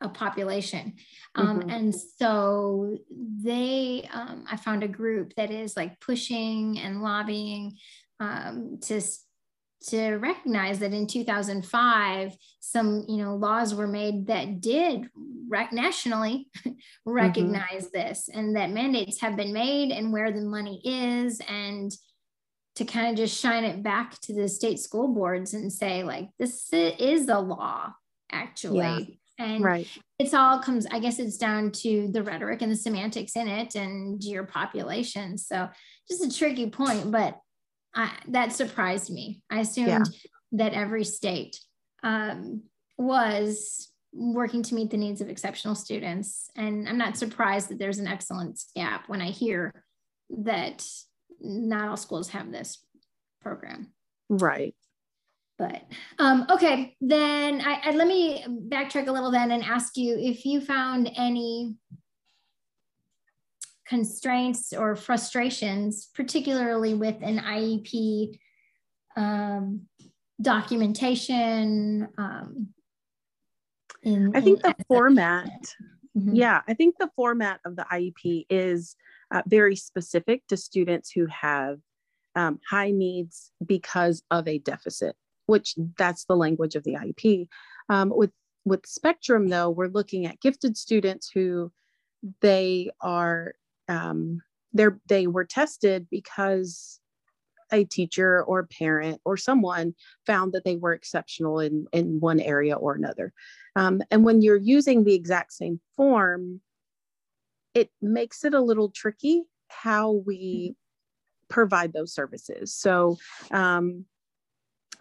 a 0.00 0.08
population. 0.08 0.94
Um, 1.34 1.60
mm-hmm. 1.60 1.70
And 1.70 1.94
so 1.94 2.98
they, 3.10 4.08
um, 4.12 4.44
I 4.50 4.56
found 4.56 4.82
a 4.82 4.88
group 4.88 5.34
that 5.36 5.50
is 5.50 5.76
like 5.76 6.00
pushing 6.00 6.78
and 6.78 7.02
lobbying 7.02 7.76
um, 8.18 8.78
to 8.82 9.00
to 9.82 10.16
recognize 10.16 10.78
that 10.80 10.92
in 10.92 11.06
2005 11.06 12.36
some 12.60 13.02
you 13.08 13.16
know 13.16 13.36
laws 13.36 13.74
were 13.74 13.86
made 13.86 14.26
that 14.26 14.60
did 14.60 15.08
rec- 15.48 15.72
nationally 15.72 16.50
recognize 17.06 17.86
mm-hmm. 17.86 17.98
this 17.98 18.28
and 18.28 18.56
that 18.56 18.68
mandates 18.70 19.22
have 19.22 19.36
been 19.36 19.54
made 19.54 19.90
and 19.90 20.12
where 20.12 20.32
the 20.32 20.42
money 20.42 20.82
is 20.84 21.40
and 21.48 21.92
to 22.74 22.84
kind 22.84 23.08
of 23.08 23.16
just 23.16 23.40
shine 23.40 23.64
it 23.64 23.82
back 23.82 24.20
to 24.20 24.34
the 24.34 24.48
state 24.48 24.78
school 24.78 25.08
boards 25.08 25.54
and 25.54 25.72
say 25.72 26.02
like 26.02 26.28
this 26.38 26.68
is 26.72 27.28
a 27.28 27.38
law 27.38 27.90
actually. 28.32 29.19
And 29.40 29.64
right. 29.64 29.88
it's 30.18 30.34
all 30.34 30.58
comes, 30.58 30.86
I 30.90 31.00
guess 31.00 31.18
it's 31.18 31.38
down 31.38 31.72
to 31.72 32.08
the 32.12 32.22
rhetoric 32.22 32.60
and 32.60 32.70
the 32.70 32.76
semantics 32.76 33.36
in 33.36 33.48
it 33.48 33.74
and 33.74 34.22
your 34.22 34.44
population. 34.44 35.38
So 35.38 35.66
just 36.06 36.22
a 36.22 36.38
tricky 36.38 36.68
point, 36.68 37.10
but 37.10 37.38
I, 37.94 38.12
that 38.28 38.52
surprised 38.52 39.10
me. 39.10 39.40
I 39.50 39.60
assumed 39.60 39.88
yeah. 39.88 40.04
that 40.52 40.74
every 40.74 41.04
state 41.04 41.58
um, 42.02 42.64
was 42.98 43.90
working 44.12 44.62
to 44.64 44.74
meet 44.74 44.90
the 44.90 44.98
needs 44.98 45.22
of 45.22 45.30
exceptional 45.30 45.74
students. 45.74 46.50
And 46.54 46.86
I'm 46.86 46.98
not 46.98 47.16
surprised 47.16 47.70
that 47.70 47.78
there's 47.78 47.98
an 47.98 48.08
excellence 48.08 48.66
gap 48.76 49.08
when 49.08 49.22
I 49.22 49.30
hear 49.30 49.72
that 50.28 50.86
not 51.40 51.88
all 51.88 51.96
schools 51.96 52.28
have 52.28 52.52
this 52.52 52.84
program. 53.40 53.92
Right. 54.28 54.74
But 55.60 55.82
um, 56.18 56.46
okay, 56.48 56.96
then 57.02 57.60
I, 57.60 57.80
I, 57.84 57.90
let 57.90 58.08
me 58.08 58.46
backtrack 58.68 59.08
a 59.08 59.12
little 59.12 59.30
then 59.30 59.50
and 59.50 59.62
ask 59.62 59.94
you 59.94 60.16
if 60.18 60.46
you 60.46 60.62
found 60.62 61.10
any 61.18 61.76
constraints 63.86 64.72
or 64.72 64.96
frustrations, 64.96 66.08
particularly 66.14 66.94
with 66.94 67.16
an 67.20 67.40
IEP 67.40 68.38
um, 69.18 69.82
documentation. 70.40 72.08
Um, 72.16 72.68
in, 74.02 74.34
I 74.34 74.40
think 74.40 74.64
in 74.64 74.72
the 74.78 74.84
format, 74.88 75.50
mm-hmm. 76.16 76.36
yeah, 76.36 76.62
I 76.66 76.72
think 76.72 76.94
the 76.98 77.10
format 77.14 77.60
of 77.66 77.76
the 77.76 77.84
IEP 77.92 78.46
is 78.48 78.96
uh, 79.30 79.42
very 79.46 79.76
specific 79.76 80.46
to 80.46 80.56
students 80.56 81.10
who 81.10 81.26
have 81.26 81.80
um, 82.34 82.60
high 82.66 82.92
needs 82.92 83.52
because 83.66 84.22
of 84.30 84.48
a 84.48 84.56
deficit 84.56 85.16
which 85.50 85.74
that's 85.98 86.24
the 86.24 86.36
language 86.36 86.76
of 86.76 86.84
the 86.84 86.94
IEP. 86.94 87.48
Um, 87.88 88.12
with 88.14 88.30
with 88.64 88.86
Spectrum, 88.86 89.48
though, 89.48 89.70
we're 89.70 89.88
looking 89.88 90.26
at 90.26 90.40
gifted 90.40 90.76
students 90.76 91.30
who 91.32 91.72
they 92.40 92.90
are 93.00 93.54
um, 93.88 94.42
they're 94.72 95.00
they 95.08 95.26
were 95.26 95.44
tested 95.44 96.06
because 96.10 97.00
a 97.72 97.84
teacher 97.84 98.42
or 98.44 98.66
parent 98.66 99.20
or 99.24 99.36
someone 99.36 99.94
found 100.26 100.52
that 100.52 100.64
they 100.64 100.76
were 100.76 100.92
exceptional 100.92 101.60
in 101.60 101.86
in 101.92 102.20
one 102.20 102.40
area 102.40 102.76
or 102.76 102.94
another. 102.94 103.32
Um, 103.76 104.02
and 104.10 104.24
when 104.24 104.42
you're 104.42 104.56
using 104.56 105.04
the 105.04 105.14
exact 105.14 105.52
same 105.52 105.80
form, 105.96 106.60
it 107.74 107.90
makes 108.00 108.44
it 108.44 108.54
a 108.54 108.60
little 108.60 108.90
tricky 108.90 109.44
how 109.68 110.12
we 110.12 110.74
provide 111.48 111.92
those 111.92 112.14
services. 112.14 112.74
So 112.74 113.18
um, 113.50 114.04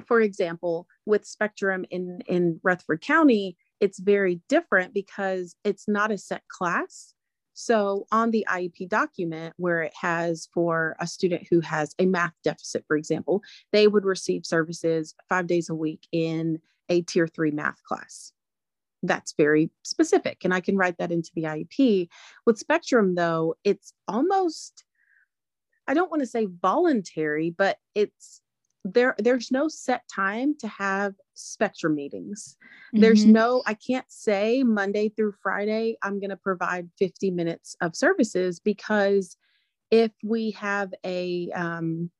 for 0.05 0.21
example, 0.21 0.87
with 1.05 1.25
Spectrum 1.25 1.85
in, 1.89 2.21
in 2.27 2.59
Rutherford 2.63 3.01
County, 3.01 3.57
it's 3.79 3.99
very 3.99 4.41
different 4.49 4.93
because 4.93 5.55
it's 5.63 5.87
not 5.87 6.11
a 6.11 6.17
set 6.17 6.43
class. 6.47 7.13
So 7.53 8.07
on 8.11 8.31
the 8.31 8.45
IEP 8.49 8.87
document, 8.87 9.53
where 9.57 9.81
it 9.81 9.93
has 9.99 10.47
for 10.53 10.95
a 10.99 11.07
student 11.07 11.47
who 11.49 11.59
has 11.59 11.93
a 11.99 12.05
math 12.05 12.33
deficit, 12.43 12.85
for 12.87 12.95
example, 12.95 13.43
they 13.73 13.87
would 13.87 14.05
receive 14.05 14.45
services 14.45 15.13
five 15.27 15.47
days 15.47 15.69
a 15.69 15.75
week 15.75 16.07
in 16.11 16.59
a 16.87 17.01
tier 17.01 17.27
three 17.27 17.51
math 17.51 17.83
class. 17.83 18.31
That's 19.03 19.33
very 19.37 19.71
specific, 19.83 20.39
and 20.43 20.53
I 20.53 20.61
can 20.61 20.77
write 20.77 20.97
that 20.99 21.11
into 21.11 21.31
the 21.35 21.43
IEP. 21.43 22.07
With 22.45 22.59
Spectrum, 22.59 23.15
though, 23.15 23.55
it's 23.63 23.93
almost, 24.07 24.83
I 25.87 25.93
don't 25.93 26.09
want 26.09 26.21
to 26.21 26.27
say 26.27 26.47
voluntary, 26.61 27.49
but 27.49 27.77
it's 27.95 28.41
there 28.93 29.15
there's 29.17 29.51
no 29.51 29.67
set 29.67 30.03
time 30.13 30.55
to 30.59 30.67
have 30.67 31.13
spectrum 31.33 31.95
meetings 31.95 32.57
mm-hmm. 32.87 33.01
there's 33.01 33.25
no 33.25 33.63
i 33.65 33.73
can't 33.73 34.09
say 34.09 34.63
monday 34.63 35.09
through 35.09 35.33
friday 35.41 35.97
i'm 36.03 36.19
going 36.19 36.29
to 36.29 36.37
provide 36.37 36.89
50 36.97 37.31
minutes 37.31 37.75
of 37.81 37.95
services 37.95 38.59
because 38.59 39.37
if 39.91 40.11
we 40.23 40.51
have 40.51 40.93
a 41.03 41.49
um, 41.51 42.11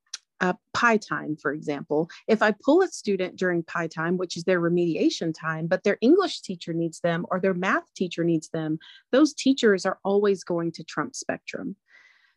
a 0.41 0.55
PIE 0.73 0.97
time, 0.97 1.35
for 1.35 1.51
example, 1.51 2.09
if 2.27 2.41
I 2.41 2.53
pull 2.63 2.81
a 2.81 2.87
student 2.87 3.35
during 3.35 3.63
PIE 3.63 3.87
time, 3.87 4.17
which 4.17 4.37
is 4.37 4.43
their 4.45 4.61
remediation 4.61 5.33
time, 5.37 5.67
but 5.67 5.83
their 5.83 5.97
English 6.01 6.41
teacher 6.41 6.73
needs 6.73 7.01
them 7.01 7.25
or 7.29 7.39
their 7.39 7.53
math 7.53 7.93
teacher 7.93 8.23
needs 8.23 8.49
them, 8.49 8.79
those 9.11 9.33
teachers 9.33 9.85
are 9.85 9.99
always 10.03 10.43
going 10.43 10.71
to 10.73 10.83
trump 10.83 11.15
spectrum. 11.15 11.75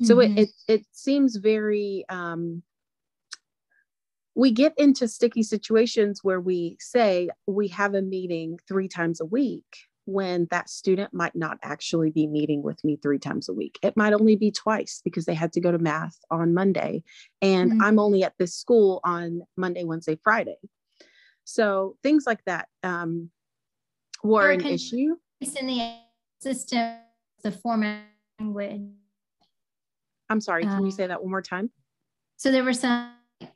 So 0.02 0.16
mm-hmm. 0.16 0.38
it, 0.38 0.48
it, 0.66 0.80
it 0.80 0.86
seems 0.90 1.36
very 1.36 2.04
um, 2.08 2.62
we 4.34 4.50
get 4.50 4.72
into 4.78 5.08
sticky 5.08 5.42
situations 5.42 6.20
where 6.22 6.40
we 6.40 6.76
say 6.80 7.28
we 7.46 7.68
have 7.68 7.94
a 7.94 8.02
meeting 8.02 8.58
three 8.66 8.88
times 8.88 9.20
a 9.20 9.26
week 9.26 9.64
when 10.04 10.48
that 10.50 10.68
student 10.68 11.14
might 11.14 11.36
not 11.36 11.58
actually 11.62 12.10
be 12.10 12.26
meeting 12.26 12.62
with 12.62 12.82
me 12.82 12.98
three 13.00 13.18
times 13.18 13.48
a 13.48 13.52
week. 13.52 13.78
It 13.82 13.96
might 13.96 14.12
only 14.12 14.34
be 14.34 14.50
twice 14.50 15.00
because 15.04 15.26
they 15.26 15.34
had 15.34 15.52
to 15.52 15.60
go 15.60 15.70
to 15.70 15.78
math 15.78 16.16
on 16.30 16.54
Monday 16.54 17.04
and 17.40 17.72
mm-hmm. 17.72 17.82
I'm 17.82 17.98
only 17.98 18.24
at 18.24 18.34
this 18.38 18.54
school 18.54 19.00
on 19.04 19.42
Monday, 19.56 19.84
Wednesday, 19.84 20.18
Friday. 20.24 20.56
So 21.44 21.96
things 22.02 22.24
like 22.26 22.44
that 22.46 22.68
um, 22.82 23.30
were 24.24 24.50
an 24.50 24.64
issue. 24.66 25.16
In 25.40 25.66
the 25.66 25.96
system, 26.40 26.96
the 27.42 27.52
format 27.52 28.04
language. 28.38 28.80
I'm 30.30 30.40
sorry, 30.40 30.62
can 30.62 30.78
um, 30.78 30.84
you 30.84 30.90
say 30.90 31.06
that 31.06 31.20
one 31.20 31.30
more 31.30 31.42
time? 31.42 31.70
So 32.36 32.50
there 32.50 32.64
were 32.64 32.72
some 32.72 33.12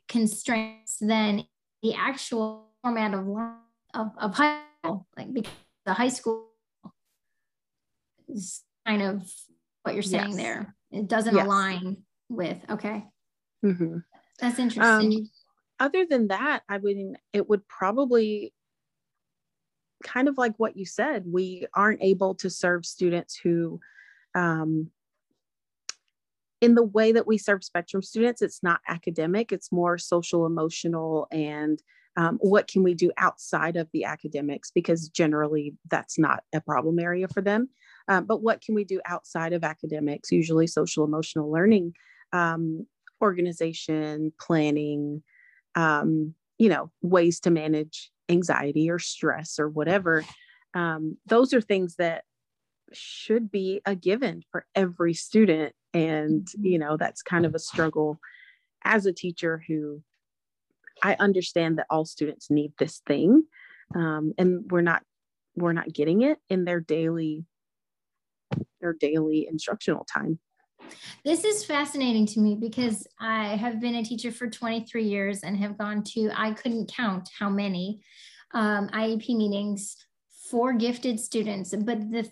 constraints 0.07 0.97
than 0.99 1.45
the 1.83 1.93
actual 1.93 2.69
format 2.81 3.13
of 3.13 3.27
of, 3.93 4.11
of 4.17 4.33
high 4.35 4.61
school, 4.83 5.07
like 5.17 5.33
because 5.33 5.51
the 5.85 5.93
high 5.93 6.09
school 6.09 6.49
is 8.27 8.63
kind 8.85 9.01
of 9.01 9.31
what 9.83 9.93
you're 9.93 10.03
saying 10.03 10.29
yes. 10.29 10.37
there. 10.37 10.75
It 10.91 11.07
doesn't 11.07 11.35
yes. 11.35 11.45
align 11.45 11.97
with 12.29 12.57
okay. 12.69 13.05
Mm-hmm. 13.65 13.97
That's 14.39 14.59
interesting. 14.59 15.13
Um, 15.13 15.29
other 15.79 16.05
than 16.05 16.27
that, 16.27 16.63
I 16.69 16.77
would 16.77 16.97
it 17.33 17.49
would 17.49 17.67
probably 17.67 18.53
kind 20.03 20.27
of 20.27 20.37
like 20.37 20.53
what 20.57 20.77
you 20.77 20.85
said. 20.85 21.23
We 21.25 21.67
aren't 21.73 22.03
able 22.03 22.35
to 22.35 22.49
serve 22.49 22.85
students 22.85 23.35
who 23.37 23.79
um, 24.35 24.91
in 26.61 26.75
the 26.75 26.83
way 26.83 27.11
that 27.11 27.27
we 27.27 27.37
serve 27.37 27.63
spectrum 27.63 28.01
students, 28.01 28.41
it's 28.41 28.63
not 28.63 28.81
academic, 28.87 29.51
it's 29.51 29.71
more 29.71 29.97
social, 29.97 30.45
emotional, 30.45 31.27
and 31.31 31.81
um, 32.17 32.39
what 32.41 32.67
can 32.67 32.81
we 32.81 32.95
do 32.95 33.11
outside 33.17 33.77
of 33.77 33.87
the 33.93 34.03
academics? 34.03 34.71
Because 34.71 35.07
generally 35.07 35.75
that's 35.89 36.17
not 36.17 36.43
a 36.53 36.59
problem 36.59 36.97
area 36.97 37.27
for 37.27 37.41
them. 37.41 37.69
Um, 38.07 38.25
but 38.25 38.41
what 38.41 38.61
can 38.61 38.73
we 38.73 38.83
do 38.85 38.99
outside 39.05 39.53
of 39.53 39.63
academics? 39.63 40.31
Usually 40.31 40.65
social, 40.65 41.03
emotional 41.03 41.51
learning, 41.51 41.93
um, 42.33 42.87
organization, 43.21 44.33
planning, 44.39 45.21
um, 45.75 46.33
you 46.57 46.69
know, 46.69 46.91
ways 47.03 47.39
to 47.41 47.51
manage 47.51 48.09
anxiety 48.29 48.89
or 48.89 48.97
stress 48.97 49.59
or 49.59 49.69
whatever. 49.69 50.25
Um, 50.73 51.17
those 51.27 51.53
are 51.53 51.61
things 51.61 51.95
that 51.97 52.23
should 52.93 53.51
be 53.51 53.81
a 53.85 53.95
given 53.95 54.41
for 54.51 54.65
every 54.73 55.13
student 55.13 55.75
and 55.97 56.45
mm-hmm. 56.45 56.65
you 56.65 56.79
know 56.79 56.97
that's 56.97 57.21
kind 57.21 57.45
of 57.45 57.55
a 57.55 57.59
struggle 57.59 58.19
as 58.83 59.05
a 59.05 59.13
teacher 59.13 59.63
who 59.67 60.01
i 61.03 61.15
understand 61.19 61.77
that 61.77 61.87
all 61.89 62.05
students 62.05 62.49
need 62.49 62.71
this 62.77 63.01
thing 63.07 63.43
um, 63.95 64.33
and 64.37 64.69
we're 64.71 64.81
not 64.81 65.03
we're 65.55 65.73
not 65.73 65.91
getting 65.91 66.21
it 66.21 66.37
in 66.49 66.65
their 66.65 66.79
daily 66.79 67.45
their 68.81 68.93
daily 68.93 69.47
instructional 69.49 70.05
time 70.05 70.39
this 71.25 71.43
is 71.43 71.65
fascinating 71.65 72.25
to 72.27 72.39
me 72.39 72.55
because 72.55 73.05
I 73.19 73.57
have 73.57 73.81
been 73.81 73.95
a 73.95 74.03
teacher 74.03 74.31
for 74.31 74.47
23 74.47 75.03
years 75.03 75.43
and 75.43 75.57
have 75.57 75.77
gone 75.77 76.01
to, 76.13 76.31
I 76.33 76.51
couldn't 76.51 76.93
count 76.93 77.29
how 77.37 77.49
many 77.49 78.01
um, 78.53 78.87
IEP 78.89 79.35
meetings 79.35 79.97
for 80.49 80.71
gifted 80.71 81.19
students. 81.19 81.75
But 81.75 82.09
the 82.09 82.29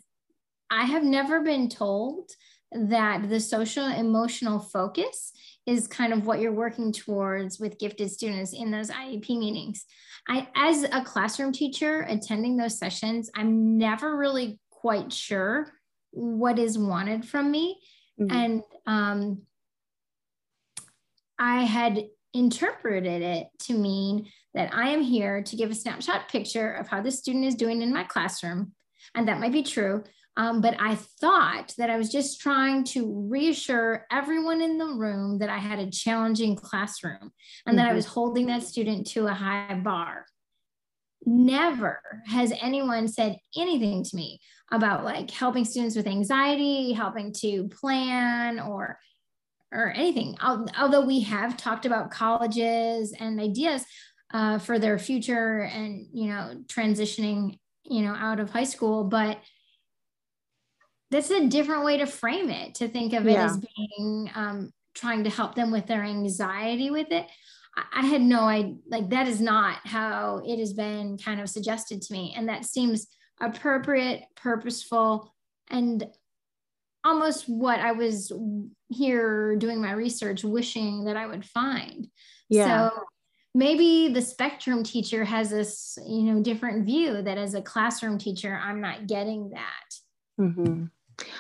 I 0.70 0.86
have 0.86 1.04
never 1.04 1.42
been 1.42 1.70
told 1.70 2.32
that 2.72 3.30
the 3.30 3.40
social 3.40 3.88
emotional 3.88 4.60
focus 4.60 5.32
is 5.66 5.88
kind 5.88 6.14
of 6.14 6.26
what 6.26 6.40
you're 6.40 6.52
working 6.52 6.92
towards 6.92 7.60
with 7.60 7.80
gifted 7.80 8.12
students 8.12 8.54
in 8.54 8.72
those 8.72 8.90
IEP 8.90 9.30
meetings. 9.30 9.86
I, 10.28 10.48
as 10.56 10.84
a 10.84 11.04
classroom 11.04 11.52
teacher 11.52 12.02
attending 12.02 12.58
those 12.58 12.78
sessions, 12.78 13.30
I'm 13.36 13.78
never 13.78 14.16
really 14.16 14.60
quite 14.70 15.12
sure 15.12 15.72
what 16.12 16.60
is 16.60 16.78
wanted 16.78 17.26
from 17.26 17.52
me. 17.52 17.80
Mm-hmm. 18.20 18.36
And 18.36 18.64
um, 18.86 19.42
I 21.38 21.64
had 21.64 22.06
interpreted 22.34 23.22
it 23.22 23.48
to 23.60 23.74
mean 23.74 24.28
that 24.54 24.74
I 24.74 24.90
am 24.90 25.02
here 25.02 25.42
to 25.44 25.56
give 25.56 25.72
a 25.72 25.76
snapshot 25.76 26.30
picture 26.30 26.74
of 26.74 26.88
how 26.88 27.02
the 27.02 27.12
student 27.12 27.46
is 27.46 27.56
doing 27.56 27.82
in 27.82 27.94
my 27.94 28.04
classroom. 28.04 28.74
And 29.16 29.28
that 29.28 29.40
might 29.40 29.52
be 29.52 29.64
true, 29.64 30.04
um, 30.38 30.60
but 30.62 30.76
I 30.80 30.96
thought 30.96 31.74
that 31.78 31.90
I 31.90 31.98
was 31.98 32.12
just 32.12 32.42
trying 32.42 32.84
to 32.86 33.28
reassure 33.30 34.06
everyone 34.12 34.62
in 34.62 34.78
the 34.78 34.86
room 34.86 35.40
that 35.40 35.50
I 35.50 35.60
had 35.60 35.80
a 35.80 35.90
challenging 35.90 36.56
classroom 36.56 37.14
and 37.22 37.32
mm-hmm. 37.32 37.78
that 37.78 37.84
I 37.84 37.88
mm-hmm. 37.90 37.96
was 37.96 38.06
holding 38.06 38.48
that 38.48 38.64
student 38.64 39.08
to 39.08 39.28
a 39.28 39.34
high 39.34 39.76
bar. 39.76 40.26
Never 41.26 42.02
has 42.28 42.54
anyone 42.62 43.08
said 43.08 43.38
anything 43.58 44.04
to 44.04 44.16
me 44.16 44.40
about 44.72 45.06
like 45.06 45.32
helping 45.32 45.66
students 45.66 45.96
with 45.96 46.08
anxiety, 46.08 46.92
helping 46.92 47.34
to 47.42 47.68
plan 47.70 48.60
or 48.60 49.00
or 49.72 49.92
anything. 49.92 50.38
Although 50.42 51.06
we 51.06 51.22
have 51.22 51.58
talked 51.58 51.86
about 51.86 52.12
colleges 52.12 53.14
and 53.20 53.40
ideas 53.40 53.84
uh, 54.34 54.60
for 54.60 54.78
their 54.78 55.00
future 55.00 55.62
and 55.62 56.06
you 56.14 56.28
know 56.28 56.64
transitioning 56.68 57.58
you 57.84 58.02
know 58.02 58.14
out 58.14 58.40
of 58.40 58.52
high 58.52 58.64
school, 58.64 59.04
but 59.04 59.40
that's 61.12 61.30
a 61.30 61.48
different 61.48 61.86
way 61.86 61.98
to 61.98 62.06
frame 62.06 62.50
it 62.50 62.76
to 62.76 62.88
think 62.88 63.14
of 63.14 63.28
it 63.28 63.34
yeah. 63.34 63.46
as 63.46 63.58
being 63.58 64.30
um, 64.36 64.72
trying 64.96 65.24
to 65.24 65.30
help 65.30 65.56
them 65.56 65.72
with 65.72 65.86
their 65.86 66.04
anxiety 66.04 66.90
with 66.90 67.12
it. 67.12 67.28
I, 67.76 68.02
I 68.02 68.06
had 68.06 68.22
no 68.22 68.42
idea 68.42 68.76
like 68.90 69.10
that 69.10 69.28
is 69.28 69.42
not 69.42 69.78
how 69.84 70.42
it 70.46 70.58
has 70.60 70.74
been 70.74 71.18
kind 71.18 71.40
of 71.40 71.50
suggested 71.50 72.02
to 72.02 72.14
me 72.14 72.34
and 72.36 72.50
that 72.50 72.66
seems 72.66 73.08
appropriate 73.42 74.24
purposeful 74.36 75.34
and 75.70 76.08
almost 77.04 77.50
what 77.50 77.80
i 77.82 77.92
was 77.92 78.32
here 78.90 79.58
doing 79.58 79.82
my 79.82 79.92
research 79.92 80.44
wishing 80.44 81.06
that 81.06 81.18
i 81.18 81.28
would 81.28 81.46
find. 81.46 82.08
Yeah. 82.50 82.90
so 82.90 83.00
maybe 83.54 84.14
the 84.14 84.22
spectrum 84.22 84.84
teacher 84.84 85.26
has 85.26 85.50
this 85.50 85.98
you 86.08 86.24
know 86.24 86.42
different 86.42 86.86
view 86.86 87.22
that 87.22 87.38
as 87.38 87.56
a 87.56 87.62
classroom 87.62 88.18
teacher 88.18 88.60
i'm 88.64 88.80
not 88.80 89.08
getting 89.08 89.50
that 89.50 89.96
mm-hmm. 90.40 90.86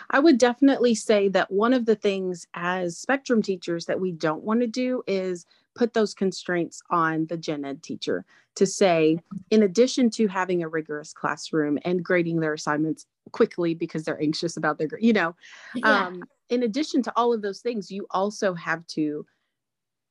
I 0.09 0.19
would 0.19 0.37
definitely 0.37 0.95
say 0.95 1.27
that 1.29 1.51
one 1.51 1.73
of 1.73 1.85
the 1.85 1.95
things 1.95 2.47
as 2.53 2.97
spectrum 2.97 3.41
teachers 3.41 3.85
that 3.85 3.99
we 3.99 4.11
don't 4.11 4.43
want 4.43 4.61
to 4.61 4.67
do 4.67 5.03
is 5.07 5.45
put 5.75 5.93
those 5.93 6.13
constraints 6.13 6.81
on 6.89 7.25
the 7.25 7.37
gen 7.37 7.65
ed 7.65 7.83
teacher 7.83 8.25
to 8.55 8.65
say, 8.65 9.19
in 9.51 9.63
addition 9.63 10.09
to 10.09 10.27
having 10.27 10.63
a 10.63 10.69
rigorous 10.69 11.11
classroom 11.11 11.77
and 11.83 12.03
grading 12.03 12.39
their 12.39 12.53
assignments 12.53 13.05
quickly 13.31 13.73
because 13.73 14.03
they're 14.03 14.21
anxious 14.21 14.55
about 14.55 14.77
their, 14.77 14.87
you 14.99 15.11
know, 15.11 15.35
yeah. 15.75 16.05
um, 16.05 16.23
in 16.49 16.63
addition 16.63 17.03
to 17.03 17.13
all 17.15 17.33
of 17.33 17.41
those 17.41 17.59
things, 17.59 17.91
you 17.91 18.07
also 18.11 18.53
have 18.53 18.85
to 18.87 19.25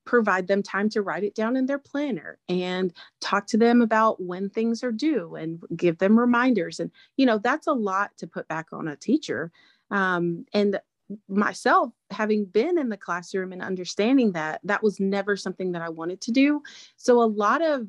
provide 0.04 0.46
them 0.46 0.62
time 0.62 0.88
to 0.90 1.02
write 1.02 1.24
it 1.24 1.34
down 1.34 1.56
in 1.56 1.66
their 1.66 1.78
planner 1.78 2.38
and 2.48 2.92
talk 3.20 3.46
to 3.46 3.56
them 3.56 3.82
about 3.82 4.22
when 4.22 4.48
things 4.50 4.82
are 4.82 4.92
due 4.92 5.34
and 5.34 5.62
give 5.76 5.98
them 5.98 6.18
reminders. 6.18 6.80
And 6.80 6.90
you 7.16 7.26
know 7.26 7.38
that's 7.38 7.66
a 7.66 7.72
lot 7.72 8.16
to 8.18 8.26
put 8.26 8.48
back 8.48 8.66
on 8.72 8.88
a 8.88 8.96
teacher. 8.96 9.50
Um, 9.90 10.46
and 10.52 10.80
myself 11.28 11.92
having 12.10 12.46
been 12.46 12.78
in 12.78 12.88
the 12.88 12.96
classroom 12.96 13.52
and 13.52 13.62
understanding 13.62 14.32
that 14.32 14.60
that 14.64 14.82
was 14.82 14.98
never 14.98 15.36
something 15.36 15.72
that 15.72 15.82
i 15.82 15.88
wanted 15.88 16.20
to 16.22 16.32
do. 16.32 16.62
So 16.96 17.22
a 17.22 17.24
lot 17.24 17.62
of 17.62 17.86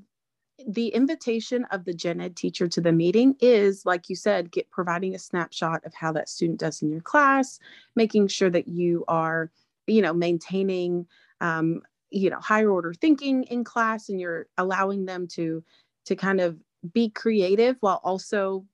the 0.68 0.88
invitation 0.90 1.66
of 1.72 1.84
the 1.84 1.94
gen 1.94 2.22
ed 2.22 2.36
teacher 2.36 2.68
to 2.68 2.80
the 2.80 2.92
meeting 2.92 3.36
is 3.42 3.86
like 3.86 4.10
you 4.10 4.16
said 4.16 4.52
get 4.52 4.70
providing 4.72 5.14
a 5.14 5.20
snapshot 5.20 5.84
of 5.86 5.94
how 5.94 6.14
that 6.14 6.30
student 6.30 6.60
does 6.60 6.82
in 6.82 6.90
your 6.90 7.02
class 7.02 7.60
making 7.96 8.26
sure 8.28 8.50
that 8.50 8.66
you 8.66 9.04
are 9.10 9.52
you 9.86 10.02
know 10.02 10.14
maintaining 10.14 11.06
um, 11.42 11.82
you 12.16 12.30
know 12.30 12.40
higher 12.40 12.70
order 12.70 12.94
thinking 12.94 13.44
in 13.44 13.64
class 13.64 14.10
and 14.10 14.20
you're 14.20 14.48
allowing 14.58 15.06
them 15.06 15.28
to 15.28 15.64
to 16.06 16.16
kind 16.16 16.40
of 16.40 16.58
be 16.94 17.10
creative 17.10 17.76
while 17.82 18.00
also 18.04 18.66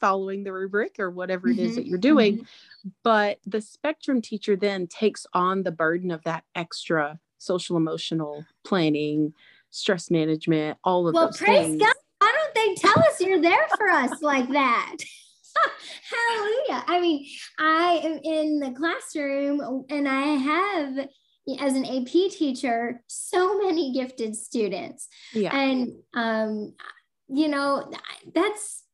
following 0.00 0.42
the 0.42 0.52
rubric 0.52 0.98
or 0.98 1.10
whatever 1.10 1.48
it 1.48 1.58
is 1.58 1.74
that 1.74 1.82
mm-hmm, 1.82 1.90
you're 1.90 1.98
doing 1.98 2.38
mm-hmm. 2.38 2.88
but 3.04 3.38
the 3.46 3.60
spectrum 3.60 4.20
teacher 4.20 4.56
then 4.56 4.86
takes 4.86 5.26
on 5.34 5.62
the 5.62 5.70
burden 5.70 6.10
of 6.10 6.22
that 6.24 6.42
extra 6.54 7.18
social 7.38 7.76
emotional 7.76 8.44
planning 8.64 9.32
stress 9.70 10.10
management 10.10 10.76
all 10.82 11.06
of 11.06 11.14
well, 11.14 11.26
those 11.26 11.36
praise 11.36 11.66
things. 11.66 11.82
God. 11.82 11.94
why 12.18 12.34
don't 12.34 12.54
they 12.54 12.74
tell 12.74 12.98
us 12.98 13.20
you're 13.20 13.40
there 13.40 13.68
for 13.76 13.88
us 13.88 14.22
like 14.22 14.48
that 14.48 14.96
hallelujah 16.10 16.84
i 16.86 17.00
mean 17.00 17.26
i 17.58 18.00
am 18.02 18.18
in 18.24 18.58
the 18.58 18.70
classroom 18.72 19.84
and 19.90 20.08
i 20.08 20.22
have 20.22 21.08
as 21.58 21.74
an 21.74 21.84
AP 21.84 22.06
teacher, 22.30 23.02
so 23.06 23.58
many 23.58 23.92
gifted 23.92 24.36
students. 24.36 25.08
Yeah. 25.32 25.56
And, 25.56 25.92
um, 26.14 26.74
you 27.28 27.48
know, 27.48 27.90
that's, 28.34 28.84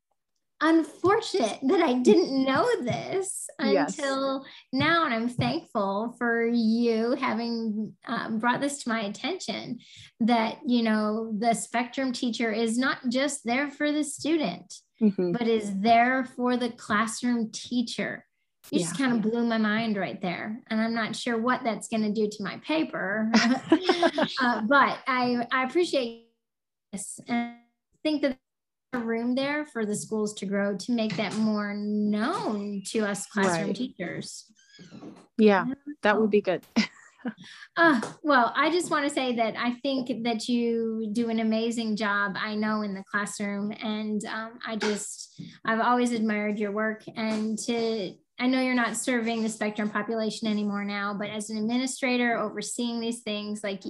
unfortunate 0.62 1.58
that 1.62 1.82
I 1.82 1.94
didn't 1.94 2.44
know 2.44 2.66
this 2.82 3.46
Yes. 3.60 3.98
until 3.98 4.44
now. 4.72 5.04
And 5.04 5.12
I'm 5.12 5.28
thankful 5.28 6.14
for 6.18 6.46
you 6.46 7.10
having 7.12 7.94
um, 8.06 8.38
brought 8.38 8.60
this 8.62 8.82
to 8.84 8.88
my 8.88 9.00
attention 9.02 9.80
that, 10.20 10.58
you 10.66 10.82
know, 10.82 11.34
the 11.38 11.52
spectrum 11.54 12.10
teacher 12.12 12.50
is 12.52 12.78
not 12.78 12.98
just 13.10 13.44
there 13.44 13.70
for 13.70 13.92
the 13.92 14.02
student, 14.02 14.72
Mhm. 15.00 15.32
but 15.34 15.46
is 15.46 15.78
there 15.80 16.24
for 16.36 16.56
the 16.56 16.70
classroom 16.70 17.50
teacher. 17.52 18.24
You 18.70 18.80
just 18.80 18.98
kind 18.98 19.12
of 19.12 19.22
blew 19.22 19.44
my 19.44 19.58
mind 19.58 19.96
right 19.96 20.20
there. 20.20 20.60
And 20.68 20.80
I'm 20.80 20.94
not 20.94 21.14
sure 21.14 21.38
what 21.38 21.62
that's 21.62 21.88
going 21.88 22.02
to 22.02 22.12
do 22.12 22.28
to 22.28 22.42
my 22.42 22.58
paper. 22.58 23.30
uh, 24.42 24.62
but 24.68 24.98
I, 25.06 25.46
I 25.52 25.64
appreciate 25.64 26.26
this 26.92 27.20
and 27.28 27.56
think 28.02 28.22
that 28.22 28.36
there's 28.92 29.04
room 29.04 29.34
there 29.34 29.66
for 29.66 29.86
the 29.86 29.94
schools 29.94 30.34
to 30.34 30.46
grow 30.46 30.76
to 30.76 30.92
make 30.92 31.16
that 31.16 31.34
more 31.36 31.74
known 31.74 32.82
to 32.86 33.00
us 33.00 33.26
classroom 33.26 33.68
Right. 33.68 33.76
teachers. 33.76 34.52
Yeah, 35.38 35.66
that 36.02 36.20
would 36.20 36.30
be 36.30 36.40
good. 36.40 36.62
Uh, 37.76 38.00
well, 38.22 38.52
I 38.56 38.70
just 38.70 38.90
want 38.90 39.06
to 39.06 39.12
say 39.12 39.34
that 39.36 39.54
I 39.56 39.72
think 39.82 40.24
that 40.24 40.48
you 40.48 41.08
do 41.12 41.28
an 41.28 41.40
amazing 41.40 41.96
job. 41.96 42.36
I 42.38 42.54
know 42.54 42.82
in 42.82 42.94
the 42.94 43.04
classroom, 43.10 43.72
and 43.82 44.24
um, 44.26 44.58
I 44.66 44.76
just 44.76 45.40
I've 45.64 45.80
always 45.80 46.12
admired 46.12 46.58
your 46.58 46.72
work. 46.72 47.02
And 47.16 47.58
to 47.58 48.14
I 48.38 48.46
know 48.46 48.60
you're 48.60 48.74
not 48.74 48.96
serving 48.96 49.42
the 49.42 49.48
spectrum 49.48 49.88
population 49.88 50.48
anymore 50.48 50.84
now, 50.84 51.14
but 51.18 51.30
as 51.30 51.50
an 51.50 51.56
administrator 51.56 52.38
overseeing 52.38 53.00
these 53.00 53.20
things, 53.20 53.64
like 53.64 53.82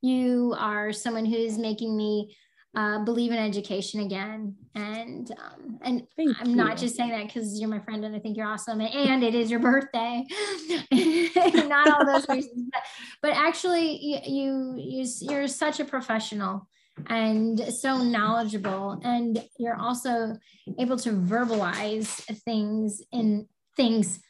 you 0.00 0.54
are 0.58 0.92
someone 0.92 1.24
who's 1.24 1.58
making 1.58 1.96
me 1.96 2.36
uh, 2.74 3.04
believe 3.04 3.30
in 3.30 3.38
education 3.38 4.00
again. 4.00 4.56
And 4.74 5.30
um, 5.32 5.78
and 5.82 6.06
Thank 6.16 6.40
I'm 6.40 6.54
not 6.54 6.78
just 6.78 6.96
saying 6.96 7.10
that 7.10 7.26
because 7.26 7.60
you're 7.60 7.68
my 7.68 7.80
friend 7.80 8.04
and 8.04 8.16
I 8.16 8.18
think 8.18 8.36
you're 8.36 8.46
awesome, 8.46 8.80
and, 8.80 8.92
and 8.92 9.22
it 9.22 9.34
is 9.34 9.50
your 9.50 9.60
birthday. 9.60 10.24
not 11.66 11.90
all 11.90 12.06
those 12.06 12.26
reasons, 12.28 12.70
but, 12.72 12.82
but 13.20 13.32
actually, 13.32 13.98
you, 13.98 14.18
you 14.26 14.74
you 14.78 15.08
you're 15.20 15.48
such 15.48 15.80
a 15.80 15.84
professional 15.84 16.66
and 17.08 17.60
so 17.60 17.98
knowledgeable, 17.98 19.00
and 19.04 19.44
you're 19.58 19.76
also 19.76 20.36
able 20.78 20.96
to 20.96 21.10
verbalize 21.10 22.22
things 22.44 23.02
in 23.12 23.46
things 23.76 24.20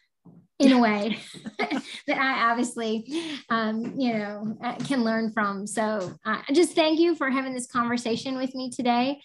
in 0.58 0.72
a 0.72 0.80
way 0.80 1.18
that 1.58 2.18
I 2.18 2.50
obviously, 2.50 3.40
um, 3.50 3.94
you 3.98 4.12
know, 4.14 4.56
uh, 4.62 4.76
can 4.76 5.04
learn 5.04 5.32
from. 5.32 5.66
So 5.66 6.12
uh, 6.24 6.42
I 6.48 6.52
just 6.52 6.74
thank 6.74 6.98
you 6.98 7.14
for 7.14 7.30
having 7.30 7.54
this 7.54 7.66
conversation 7.66 8.36
with 8.36 8.54
me 8.54 8.70
today. 8.70 9.20